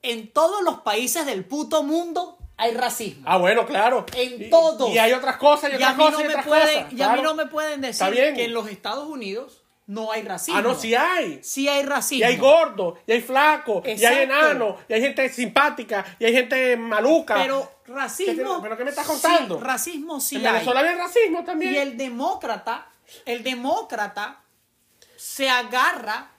[0.04, 3.24] En todos los países del puto mundo hay racismo.
[3.26, 4.06] Ah, bueno, claro.
[4.16, 4.90] En Y- todos.
[4.92, 6.94] Y, hay otras cosas y Y otras a mí cosas no y me pueden, cosas.
[6.94, 10.58] y a mí no me pueden decir que en los Estados Unidos no hay racismo.
[10.60, 11.40] Ah, no, sí hay.
[11.44, 12.20] Sí hay racismo.
[12.22, 16.34] Y hay gordos, y hay flacos, y hay enanos, y hay gente simpática, y hay
[16.34, 17.36] gente maluca.
[17.36, 18.62] Pero ¿Qué racismo.
[18.62, 19.58] pero qué me estás contando?
[19.58, 20.54] Sí, racismo sí en hay.
[20.54, 21.74] Venezuela hay racismo también.
[21.74, 22.88] Y el demócrata,
[23.26, 24.42] el demócrata
[25.18, 26.32] se agarra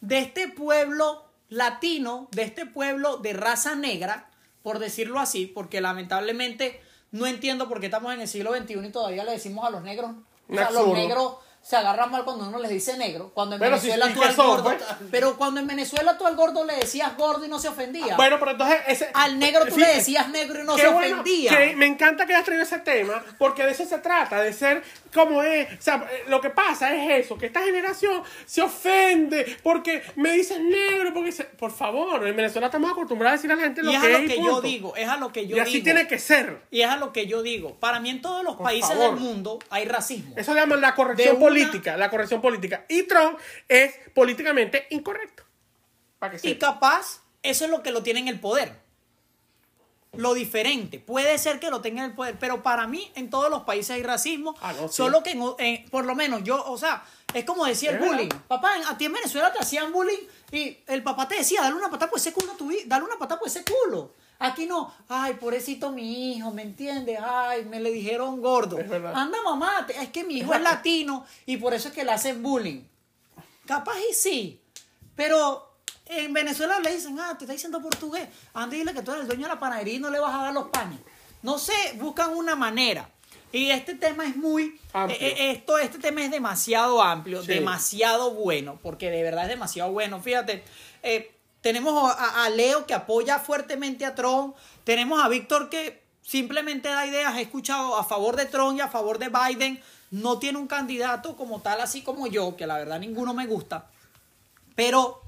[0.00, 4.28] de este pueblo latino, de este pueblo de raza negra,
[4.62, 6.80] por decirlo así, porque lamentablemente
[7.12, 9.82] no entiendo por qué estamos en el siglo XXI y todavía le decimos a los
[9.82, 10.12] negros,
[10.48, 11.36] o sea, los negros
[11.66, 14.22] se agarran mal cuando uno les dice negro, cuando en Pero si- Venezuela ¿y tú
[14.22, 14.78] al son, gordo, pues?
[15.10, 18.14] pero cuando en Venezuela tú al gordo le decías gordo y no se ofendía.
[18.14, 21.50] Bueno, pero entonces ese, Al negro tú le decías negro y no se bueno ofendía.
[21.50, 24.84] que me encanta que hayas traído ese tema, porque de eso se trata, de ser
[25.12, 25.66] como es.
[25.76, 30.30] O sea, eh, lo que pasa es eso, que esta generación se ofende porque me
[30.32, 33.82] dices negro, porque dice, por favor, en Venezuela estamos acostumbrados a decir a la gente
[33.82, 34.60] lo y es que a es lo y que yo punto.
[34.62, 35.84] digo, es a lo que yo y así digo.
[35.84, 36.60] tiene que ser.
[36.70, 37.74] Y es a lo que yo digo.
[37.80, 39.14] Para mí en todos los Por países favor.
[39.16, 40.34] del mundo hay racismo.
[40.36, 42.84] Eso llaman la corrección una- política, la corrección política.
[42.88, 43.38] Y Trump
[43.68, 45.42] es políticamente incorrecto.
[46.18, 46.74] Para que Y sepa.
[46.74, 48.72] capaz, eso es lo que lo tiene en el poder.
[50.12, 50.98] Lo diferente.
[50.98, 53.90] Puede ser que lo tenga en el poder, pero para mí en todos los países
[53.90, 54.54] hay racismo.
[54.62, 54.94] Ah, no, sí.
[54.94, 57.04] Solo que, en por lo menos yo, o sea,
[57.34, 58.14] es como decía el verdad.
[58.14, 58.28] bullying.
[58.48, 61.74] Papá, en- a ti en Venezuela te hacían bullying y el papá te decía, dale
[61.74, 64.14] una patada por ese culo a tu dale una patada por ese culo.
[64.38, 67.18] Aquí no, ay, pobrecito mi hijo, ¿me entiendes?
[67.22, 68.78] Ay, me le dijeron gordo.
[68.78, 68.90] Es.
[68.90, 72.42] Anda mamá, es que mi hijo es latino y por eso es que le hacen
[72.42, 72.82] bullying.
[73.66, 74.60] Capaz y sí,
[75.14, 75.74] pero
[76.06, 79.22] en Venezuela le dicen, ah, te está diciendo portugués, anda y dile que tú eres
[79.22, 80.98] el dueño de la panadería y no le vas a dar los panes.
[81.42, 83.08] No sé, buscan una manera.
[83.52, 85.18] Y este tema es muy, Amplio.
[85.20, 87.48] eh, eh, esto, este tema es demasiado amplio, Sí.
[87.48, 90.20] demasiado bueno, porque de verdad es demasiado bueno.
[90.20, 90.62] Fíjate,
[91.02, 94.54] eh, tenemos a, Leo que apoya fuertemente a Trump,
[94.84, 98.88] tenemos a Víctor que simplemente da ideas, he escuchado a favor de Trump y a
[98.88, 99.80] favor de Biden,
[100.10, 103.90] no tiene un candidato como tal, así como yo, que la verdad ninguno me gusta.
[104.74, 105.22] Pero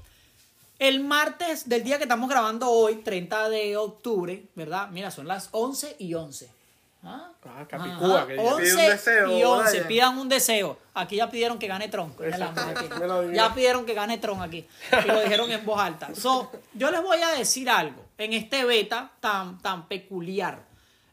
[0.77, 4.89] el martes del día que estamos grabando hoy, 30 de octubre, ¿verdad?
[4.89, 6.58] Mira, son las 11 y 11.
[7.01, 7.31] ¿Ah?
[7.45, 9.87] Ah, Capicúa, Ajá, que ya- 11 Pide un deseo, y 11, Brian.
[9.87, 10.77] pidan un deseo.
[10.93, 12.13] Aquí ya pidieron que gane Tron.
[13.33, 14.67] Ya pidieron que gane Tron aquí.
[15.03, 16.13] Y lo dijeron en voz alta.
[16.13, 20.67] So, yo les voy a decir algo en este beta tan, tan peculiar.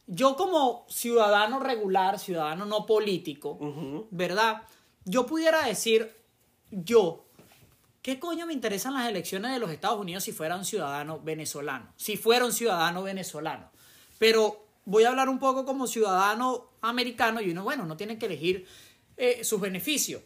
[0.09, 3.59] Yo como ciudadano regular, ciudadano no político,
[4.11, 4.63] ¿verdad?
[5.05, 6.17] Yo pudiera decir,
[6.71, 7.25] yo,
[8.03, 11.93] ¿qué coño me interesan las elecciones de los Estados Unidos si fuera un ciudadano venezolano?
[11.97, 13.71] Si fuera un ciudadano venezolano.
[14.19, 18.27] Pero voy a hablar un poco como ciudadano americano y uno, bueno, no tiene que
[18.27, 18.67] elegir
[19.19, 20.23] eh, sus beneficios.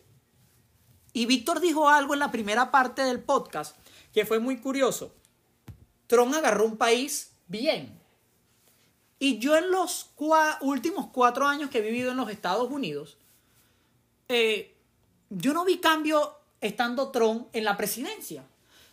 [1.12, 3.76] Y Víctor dijo algo en la primera parte del podcast
[4.12, 5.12] que fue muy curioso.
[6.06, 7.98] Trump agarró un país bien.
[9.18, 10.10] Y yo en los
[10.60, 13.16] últimos cuatro años que he vivido en los Estados Unidos,
[14.28, 14.74] eh,
[15.30, 18.44] yo no vi cambio estando Trump en la presidencia.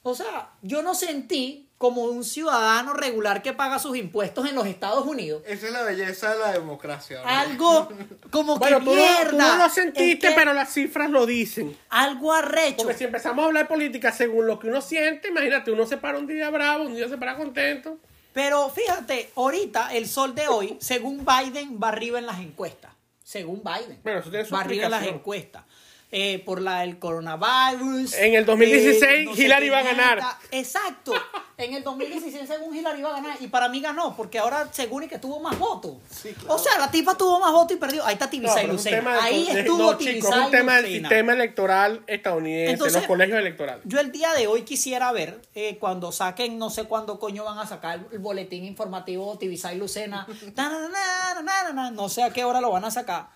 [0.03, 4.65] O sea, yo no sentí como un ciudadano regular que paga sus impuestos en los
[4.65, 5.43] Estados Unidos.
[5.45, 7.21] Esa es la belleza de la democracia.
[7.21, 7.29] ¿no?
[7.29, 7.89] Algo
[8.31, 9.29] como Bueno, que tú, no- mierda.
[9.29, 11.77] tú no lo sentiste, es que pero las cifras lo dicen.
[11.89, 12.77] algo arrecho.
[12.77, 15.97] Porque si empezamos a hablar de política según lo que uno siente, imagínate, uno se
[15.97, 17.97] para un día bravo, un día se para contento.
[18.33, 22.91] Pero fíjate, ahorita el sol de hoy, según Biden, va arriba en las encuestas.
[23.23, 23.99] Según Biden.
[24.03, 25.63] Bueno, eso tiene su va arriba en las encuestas.
[26.09, 28.13] Eh, por la del coronavirus.
[28.13, 30.23] En el 2016 eh, no Hillary va a ganar.
[30.51, 31.13] Exacto.
[31.57, 33.37] En el 2016 según Hillary iba a ganar.
[33.41, 35.97] Y para mí ganó, porque ahora según y que tuvo más votos.
[36.47, 38.05] O sea, la tipa tuvo más votos y perdió.
[38.05, 39.21] Ahí está No, Tibisay un Lucena.
[39.21, 43.39] Ahí de- estuvo no, chicos, es un tema del sistema electoral estadounidense, Entonces, los colegios
[43.39, 43.83] electorales.
[43.85, 47.59] Yo el día de hoy quisiera ver, eh, cuando saquen, no sé cuándo coño van
[47.59, 52.07] a sacar el boletín informativo Tibisay Lucena, ta, na, na, na, na, na, na, no
[52.07, 53.27] sé a qué hora lo van a sacar.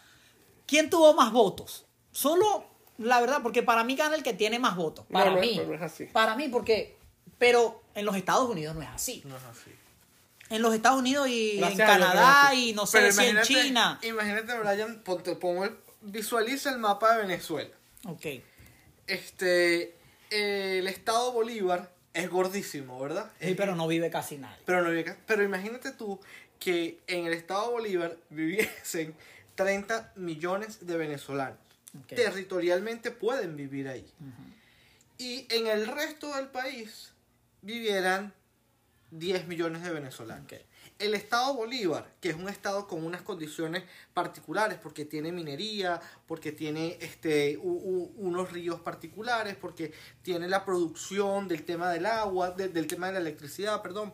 [0.65, 1.85] ¿Quién tuvo más votos?
[2.11, 2.65] Solo,
[2.97, 5.05] la verdad, porque para mí gana el que tiene más votos.
[5.09, 5.61] No, Para no es- mí.
[5.65, 6.05] no es así.
[6.05, 6.97] Para mí, porque.
[7.37, 9.23] Pero en los Estados Unidos no es así.
[9.25, 9.71] No es así.
[10.49, 13.99] En los Estados Unidos y Gracias en no Canadá y no sé si en China.
[14.03, 17.71] Imagínate, Brian, ponte, pongo el- visualiza el mapa de Venezuela.
[18.05, 18.25] Ok.
[19.07, 19.95] Este,
[20.29, 23.31] el estado Bolívar es gordísimo, ¿verdad?
[23.39, 24.57] Sí, pero no vive casi nadie.
[24.65, 26.19] Pero, no ca- pero imagínate tú
[26.59, 29.15] que en el estado Bolívar viviesen
[29.55, 31.57] 30 millones de venezolanos.
[32.15, 34.05] Territorialmente pueden vivir ahí.
[35.17, 37.11] Y en el resto del país
[37.61, 38.33] vivieran
[39.11, 40.43] 10 millones de venezolanos.
[40.99, 43.83] El estado Bolívar, que es un estado con unas condiciones
[44.13, 50.63] particulares, porque tiene minería, porque tiene este, u- u- unos ríos particulares, porque tiene la
[50.63, 54.13] producción del tema del agua, de- del tema de la electricidad, perdón,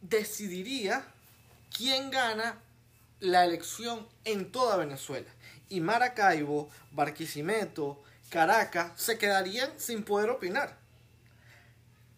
[0.00, 1.04] decidiría
[1.76, 2.58] quién gana
[3.20, 5.30] la elección en toda Venezuela.
[5.72, 10.76] Y Maracaibo, Barquisimeto, Caracas se quedarían sin poder opinar.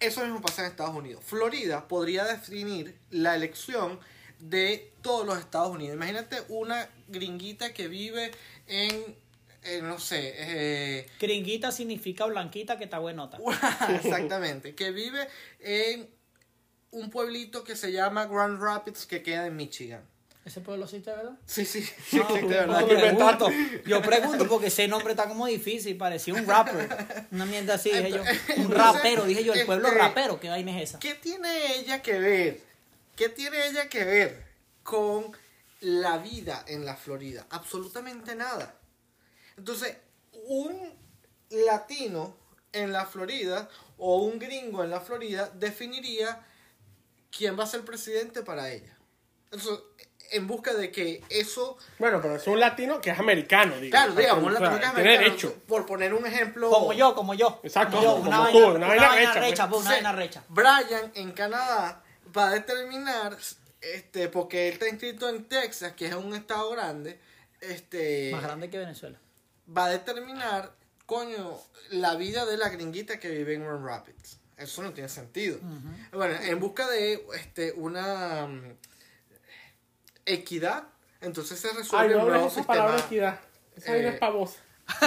[0.01, 1.23] Eso mismo pasa en Estados Unidos.
[1.25, 4.01] Florida podría definir la elección
[4.41, 5.95] de todos los Estados Unidos.
[5.95, 8.33] Imagínate una gringuita que vive
[8.67, 9.17] en,
[9.63, 13.39] en, no sé, eh, Gringuita significa blanquita que está buenota.
[13.95, 15.29] exactamente, que vive
[15.61, 16.11] en
[16.91, 20.14] un pueblito que se llama Grand Rapids que queda en Michigan.
[20.45, 21.39] ¿Ese pueblo sí está, verdad?
[21.47, 22.81] Sí, sí, sí, No, de verdad.
[22.81, 23.51] yo pregunto,
[23.87, 27.27] yo pregunto porque ese nombre está como difícil, parecía un rapper.
[27.31, 28.23] Una mierda así, dije yo.
[28.59, 30.99] Un rapero, dije yo, el pueblo rapero, ¿qué vaina es esa?
[30.99, 32.61] ¿Qué tiene ella que ver?
[33.17, 34.45] ¿Qué tiene ella que ver
[34.83, 35.35] con
[35.81, 37.47] la vida en la Florida?
[37.49, 38.75] Absolutamente nada.
[39.57, 39.97] Entonces,
[40.47, 40.93] un
[41.49, 42.37] latino
[42.73, 46.45] en la Florida o un gringo en la Florida definiría
[47.31, 48.95] quién va a ser presidente para ella.
[49.51, 49.85] Entonces,
[50.31, 54.15] en busca de que eso Bueno, pero es un latino que es americano, digamos.
[54.15, 55.55] Claro, digamos, un latino que es americano, derecho.
[55.67, 56.71] Por poner un ejemplo.
[56.71, 57.61] Como yo, como yo.
[57.63, 59.71] Exacto, Como yo, como una tú, vaina, una vaina recha, recha, pues.
[59.71, 60.45] pues, una vaina recha.
[60.49, 62.03] Brian en Canadá
[62.37, 63.37] va a determinar,
[63.81, 67.21] este, porque él está inscrito en Texas, que es un estado grande,
[67.61, 69.19] este, Más grande que Venezuela.
[69.77, 70.73] va a determinar,
[71.07, 71.59] coño,
[71.91, 74.39] la vida de la gringuita que vive en Grand Rapids.
[74.57, 75.59] Eso no tiene sentido.
[76.13, 78.49] Bueno, en busca de este, una
[80.27, 80.85] equidad,
[81.21, 82.75] entonces se Ay, resuelve no un nuevo esa sistema.
[82.79, 83.41] palabra equidad.
[83.77, 84.61] Esa vaina eh, es pavosa.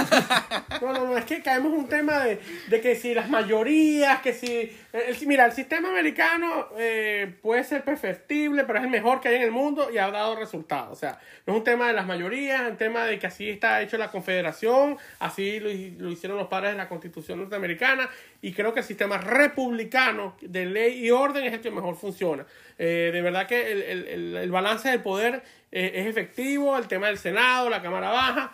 [0.82, 4.22] No, no, no, es que caemos en un tema de, de que si las mayorías,
[4.22, 4.76] que si...
[4.94, 9.36] el- mira, el sistema americano eh, puede ser perfectible, pero es el mejor que hay
[9.36, 10.94] en el mundo y ha dado resultados.
[10.94, 13.50] O sea, no es un tema de las mayorías, es un tema de que así
[13.50, 15.70] está hecho la confederación, así lo,
[16.04, 18.10] lo hicieron los padres de la constitución norteamericana
[18.42, 22.46] y creo que el sistema republicano de ley y orden es el que mejor funciona.
[22.80, 25.42] Eh, de verdad que el, el- el- balance del poder
[25.72, 28.52] eh, es efectivo, el tema del Senado, la Cámara Baja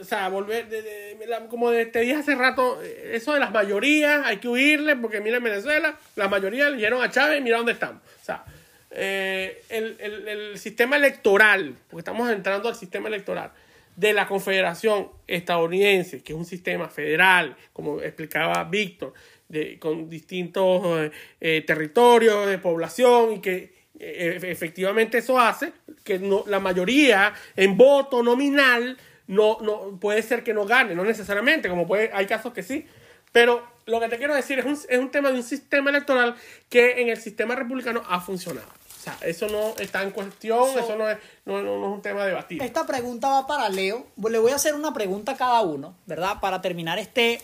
[0.00, 3.50] o sea, volver, de- de- la- como te dije hace rato, eh, eso de las
[3.52, 7.42] mayorías, hay que huirle, porque mira en Venezuela, la mayoría le dieron a Chávez y
[7.42, 8.00] mira dónde estamos.
[8.22, 8.42] O sea,
[8.90, 13.50] el, el- el sistema electoral, porque estamos entrando al sistema electoral
[13.96, 19.12] de la Confederación Estadounidense, que es un sistema federal, como explicaba Víctor,
[19.50, 21.10] de, con distintos eh,
[21.40, 25.72] eh, territorios de población y que eh, efectivamente eso hace
[26.04, 28.96] que no, la mayoría en voto nominal
[29.26, 32.86] no, no puede ser que no gane, no necesariamente, como puede, hay casos que sí.
[33.32, 36.34] Pero lo que te quiero decir es un, es un tema de un sistema electoral
[36.68, 38.66] que en el sistema republicano ha funcionado.
[38.66, 42.02] O sea, eso no está en cuestión, eso no es, no, no- no es un
[42.02, 42.64] tema debatido.
[42.64, 44.06] Esta pregunta va para Leo.
[44.28, 46.40] Le voy a hacer una pregunta a cada uno, ¿verdad?
[46.40, 47.40] Para terminar este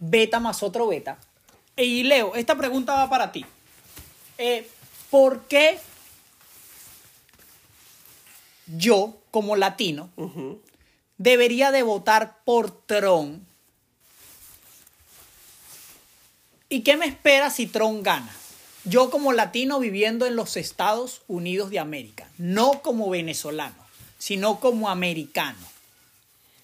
[0.00, 1.18] beta más otro beta.
[1.76, 3.44] Y Leo, esta pregunta va para ti.
[4.38, 4.68] Eh,
[5.10, 5.78] ¿Por qué
[8.66, 10.10] yo, como latino,
[11.18, 13.42] debería de votar por Trump?
[16.68, 18.32] ¿Y qué me espera si Trump gana?
[18.84, 23.76] Yo como latino viviendo en los Estados Unidos de América, no como venezolano,
[24.18, 25.58] sino como americano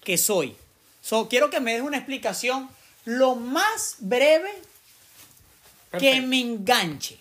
[0.03, 0.55] que soy.
[1.01, 2.69] So, quiero que me des una explicación
[3.03, 4.49] lo más breve
[5.91, 7.17] que me enganche.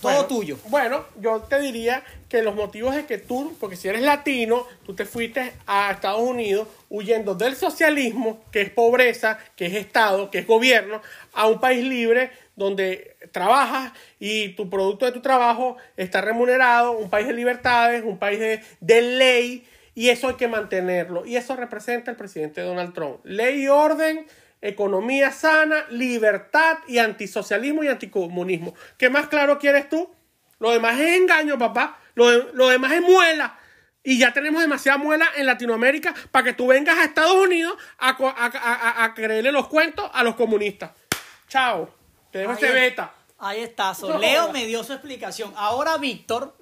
[0.00, 0.58] Todo Bueno, tuyo.
[0.68, 4.94] Bueno, yo te diría que los motivos es que tú, porque si eres latino, tú
[4.94, 10.40] te fuiste a Estados Unidos huyendo del socialismo, que es pobreza, que es Estado, que
[10.40, 11.00] es gobierno,
[11.32, 17.08] a un país libre donde trabajas y tu producto de tu trabajo está remunerado, un
[17.08, 21.24] país de libertades, un país de, de ley, y eso hay que mantenerlo.
[21.24, 23.20] Y eso representa el presidente Donald Trump.
[23.24, 24.26] Ley y orden,
[24.60, 28.74] economía sana, libertad y antisocialismo y anticomunismo.
[28.98, 30.10] ¿Qué más claro quieres tú?
[30.58, 31.98] Lo demás es engaño, papá.
[32.14, 33.58] Lo, de- lo demás es muela.
[34.02, 38.10] Y ya tenemos demasiada muela en Latinoamérica para que tú vengas a Estados Unidos a,
[38.10, 40.92] a- a- a- creerle los cuentos a los comunistas.
[41.48, 41.90] Chao.
[42.30, 43.12] Te dejo Ahí ese es- beta.
[43.38, 43.94] Ahí está.
[43.94, 45.52] so, Leo me dio su explicación.
[45.56, 46.56] Ahora, Víctor,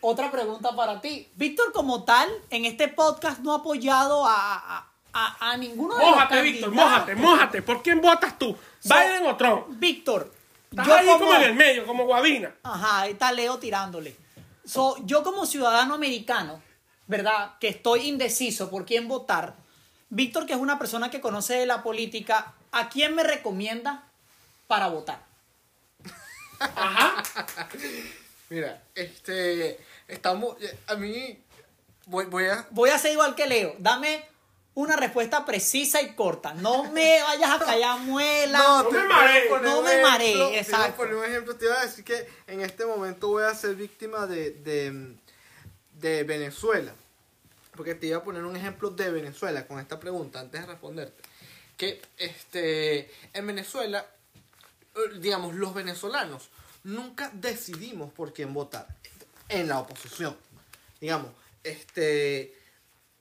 [0.00, 1.28] otra pregunta para ti.
[1.34, 6.44] Víctor, como tal, en este podcast no ha apoyado a, a, ninguno de Mójate, los
[6.44, 6.90] Víctor, candidatos.
[6.92, 7.62] mójate, mójate.
[7.62, 8.56] ¿Por quién votas tú?
[8.80, 9.66] So- ¿Biden o Trump?
[9.70, 10.32] Víctor,
[10.70, 11.18] Estás yo ahí como...
[11.18, 11.34] como...
[11.34, 12.54] en el medio, como Guavina.
[12.62, 14.16] Ajá, ahí está Leo tirándole.
[14.64, 16.62] So, yo como ciudadano americano,
[17.06, 17.54] ¿verdad?
[17.58, 19.54] Que estoy indeciso por quién votar.
[20.10, 24.04] Víctor, que es una persona que conoce de la política, ¿a quién me recomienda
[24.68, 25.24] para votar?
[28.48, 29.80] Mira, este.
[30.08, 30.56] Estamos.
[30.86, 31.38] A mí.
[32.06, 32.66] Voy, voy a.
[32.70, 33.74] Voy a hacer igual que Leo.
[33.78, 34.24] Dame
[34.74, 36.54] una respuesta precisa y corta.
[36.54, 38.58] No me vayas a callar muela.
[38.58, 39.62] No te me marees.
[39.62, 40.96] No me marees, te voy a exacto.
[40.96, 41.56] poner un ejemplo.
[41.56, 45.14] Te iba a decir que en este momento voy a ser víctima de, de,
[45.94, 46.94] de Venezuela.
[47.76, 51.22] Porque te iba a poner un ejemplo de Venezuela con esta pregunta antes de responderte.
[51.76, 54.06] Que este, en Venezuela,
[54.94, 56.50] eh, digamos, los venezolanos
[56.84, 58.86] nunca decidimos por quién votar
[59.48, 60.36] en la oposición.
[61.00, 61.30] Digamos,
[61.64, 62.54] este,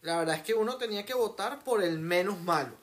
[0.01, 2.75] la verdad es que uno tenía que votar por el menos malo.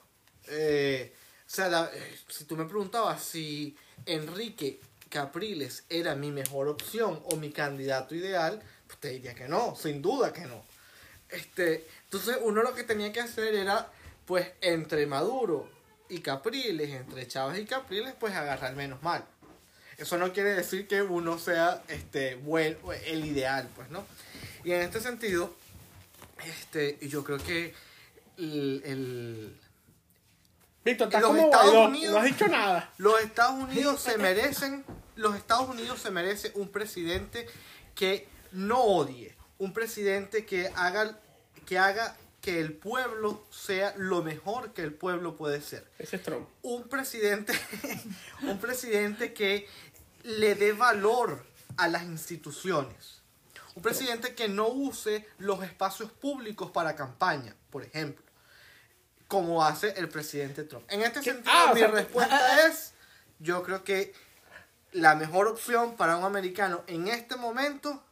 [0.49, 1.13] Eh,
[1.47, 7.21] o sea, la- eh, si tú me preguntabas si Enrique Capriles era mi mejor opción
[7.27, 10.65] o mi candidato ideal, pues te diría que no, sin duda que no.
[11.29, 13.91] Este, entonces uno lo que tenía que hacer era,
[14.27, 15.69] pues, entre Maduro
[16.09, 19.25] y Capriles, entre Chávez y Capriles, pues agarrar menos mal.
[19.99, 22.77] Eso no quiere decir que uno sea este buen,
[23.07, 24.05] el ideal, pues, ¿no?
[24.63, 25.55] Y en este sentido,
[26.45, 27.75] este, yo creo que
[28.39, 29.61] el, el-
[30.85, 31.89] Víctor, estás Los como Estados.
[31.89, 32.93] Unidos- No has dicho nada.
[32.99, 34.85] los Estados Unidos se merecen,
[35.17, 37.47] los Estados Unidos se merece un presidente
[37.95, 41.19] que no odie, un presidente que haga,
[41.67, 45.85] que haga que el pueblo sea lo mejor que el pueblo puede ser.
[45.99, 46.49] Ese es Trump.
[46.63, 47.53] un presidente,
[48.43, 49.67] un presidente que
[50.23, 51.45] le dé valor
[51.77, 53.16] a las instituciones.
[53.77, 58.25] Un presidente que no use los espacios públicos para campaña, por ejemplo,
[59.29, 60.91] como hace el presidente Trump.
[60.91, 61.33] En este ¿Qué?
[61.33, 62.95] sentido, Ah, o mi sea, respuesta es,
[63.39, 64.15] yo creo que
[64.93, 68.03] la mejor opción para un americano en este momento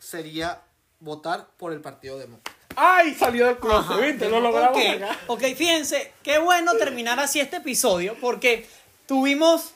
[0.00, 0.62] sería
[1.00, 2.58] votar por el Partido Demócrata.
[2.74, 3.14] ¡Ay!
[3.14, 4.00] Salió del closet.
[4.00, 4.28] ¿viste?
[4.28, 5.18] Lo logramos ok, acá.
[5.28, 8.68] ok, fíjense, qué bueno terminar así este episodio porque
[9.06, 9.74] tuvimos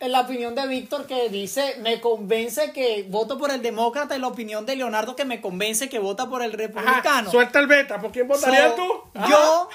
[0.00, 4.20] en la opinión de Víctor que dice, me convence que voto por el demócrata y
[4.20, 7.30] la opinión de Leonardo que me convence que vota por el Ajá, republicano.
[7.30, 8.00] suelta el beta.
[8.00, 8.92] ¿Por quién votarías So, tú?
[9.14, 9.28] Ajá.
[9.30, 9.68] Yo,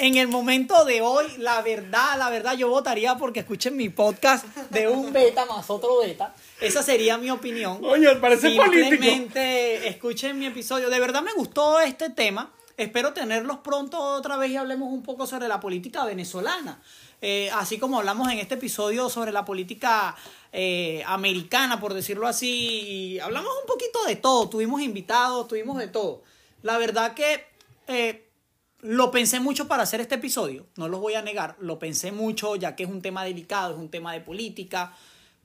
[0.00, 4.44] en el momento de hoy, la verdad, la verdad, yo votaría porque escuchen mi podcast
[4.70, 6.34] de un beta más otro beta.
[6.60, 7.78] Esa sería mi opinión.
[7.84, 8.88] Oye, parece político.
[8.90, 10.90] Simplemente escuchen mi episodio.
[10.90, 12.50] De verdad me gustó este tema.
[12.76, 16.80] espero tenerlos pronto otra vez y hablemos un poco sobre la política venezolana.
[17.26, 20.14] Eh, así como hablamos en este episodio sobre la política
[20.52, 26.22] eh, americana, por decirlo así, hablamos un poquito de todo, tuvimos invitados, tuvimos de todo.
[26.60, 27.46] La verdad que
[27.88, 28.28] eh,
[28.80, 32.56] lo pensé mucho para hacer este episodio, no los voy a negar, lo pensé mucho
[32.56, 34.94] ya que es un tema delicado, es un tema de política,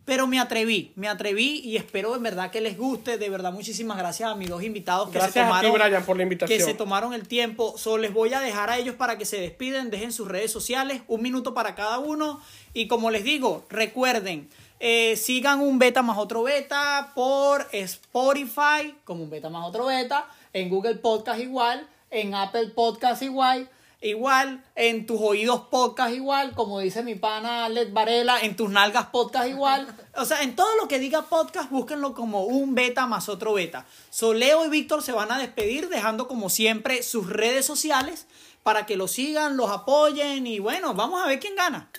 [0.09, 3.95] pero me atreví, me atreví y espero en verdad que les guste, de verdad muchísimas
[3.95, 6.57] gracias a mis dos invitados que Gracias se a ti, tomaron Brian, por la invitación.
[6.57, 7.77] que se tomaron el tiempo.
[7.77, 11.03] Solo les voy a dejar a ellos para que se despiden, dejen sus redes sociales,
[11.07, 12.41] un minuto para cada uno.
[12.73, 14.49] Y como les digo, recuerden,
[14.79, 20.25] eh, sigan un beta más otro beta por Spotify, como un beta más otro beta,
[20.53, 23.69] en Google Podcast igual, en Apple Podcast igual.
[24.01, 29.07] Igual, en tus oídos podcast igual, como dice mi pana Led Varela, en tus nalgas
[29.07, 29.93] podcast igual.
[30.15, 33.85] O sea, en todo lo que diga podcast, búsquenlo como un beta más otro beta.
[34.09, 38.25] So, Leo y Víctor se van a despedir dejando como siempre sus redes sociales
[38.63, 41.89] para que los sigan, los apoyen y bueno, vamos a ver quién gana.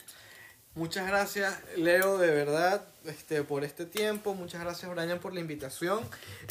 [0.75, 4.35] Muchas gracias, Leo, de verdad, este, por este tiempo.
[4.35, 6.01] Muchas gracias, Brian, por la invitación.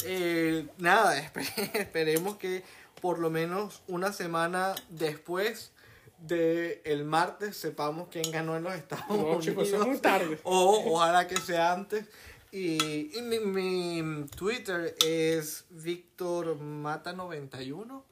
[0.04, 2.62] Eh, nada, espe- esperemos que
[3.00, 5.72] por lo menos una semana después
[6.18, 9.44] de el martes sepamos quién ganó en los Estados No, Unidos.
[9.44, 10.38] chicos, eso es muy tarde.
[10.44, 12.06] O ojalá que sea antes.
[12.52, 18.04] Y, y mi, mi Twitter es Víctor Mata 91.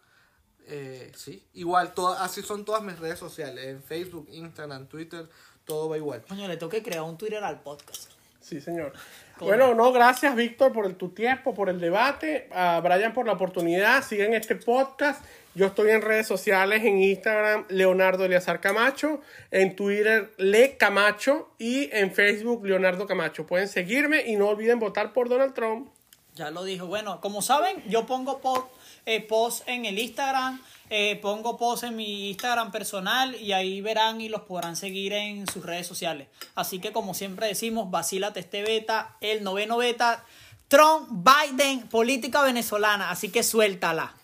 [0.70, 3.66] Eh, sí, igual, así son todas mis redes sociales.
[3.66, 5.28] En Facebook, Instagram, Twitter,
[5.64, 6.22] todo va igual.
[6.28, 8.10] Coño, le toque crear un Twitter al podcast.
[8.40, 8.92] Sí, señor.
[9.40, 13.32] Bueno, no, gracias Víctor por el, tu tiempo, por el debate, a Brian por la
[13.32, 15.24] oportunidad, siguen este podcast.
[15.54, 19.20] Yo estoy en redes sociales, en Instagram, Leonardo Eleazar Camacho,
[19.50, 23.46] en Twitter, Le Camacho y en Facebook, Leonardo Camacho.
[23.46, 25.88] Pueden seguirme y no olviden votar por Donald Trump.
[26.34, 26.86] Ya lo dijo.
[26.86, 28.68] Bueno, como saben, yo pongo post,
[29.08, 29.26] eh,
[29.66, 30.60] en el Instagram,
[30.90, 35.46] eh, pongo post en mi Instagram personal y ahí verán y los podrán seguir en
[35.46, 36.28] sus redes sociales.
[36.54, 40.24] Así que como siempre decimos, vacílate este beta, el noveno beta,
[40.68, 43.10] Trump, Biden, política venezolana.
[43.10, 44.14] Así que suéltala.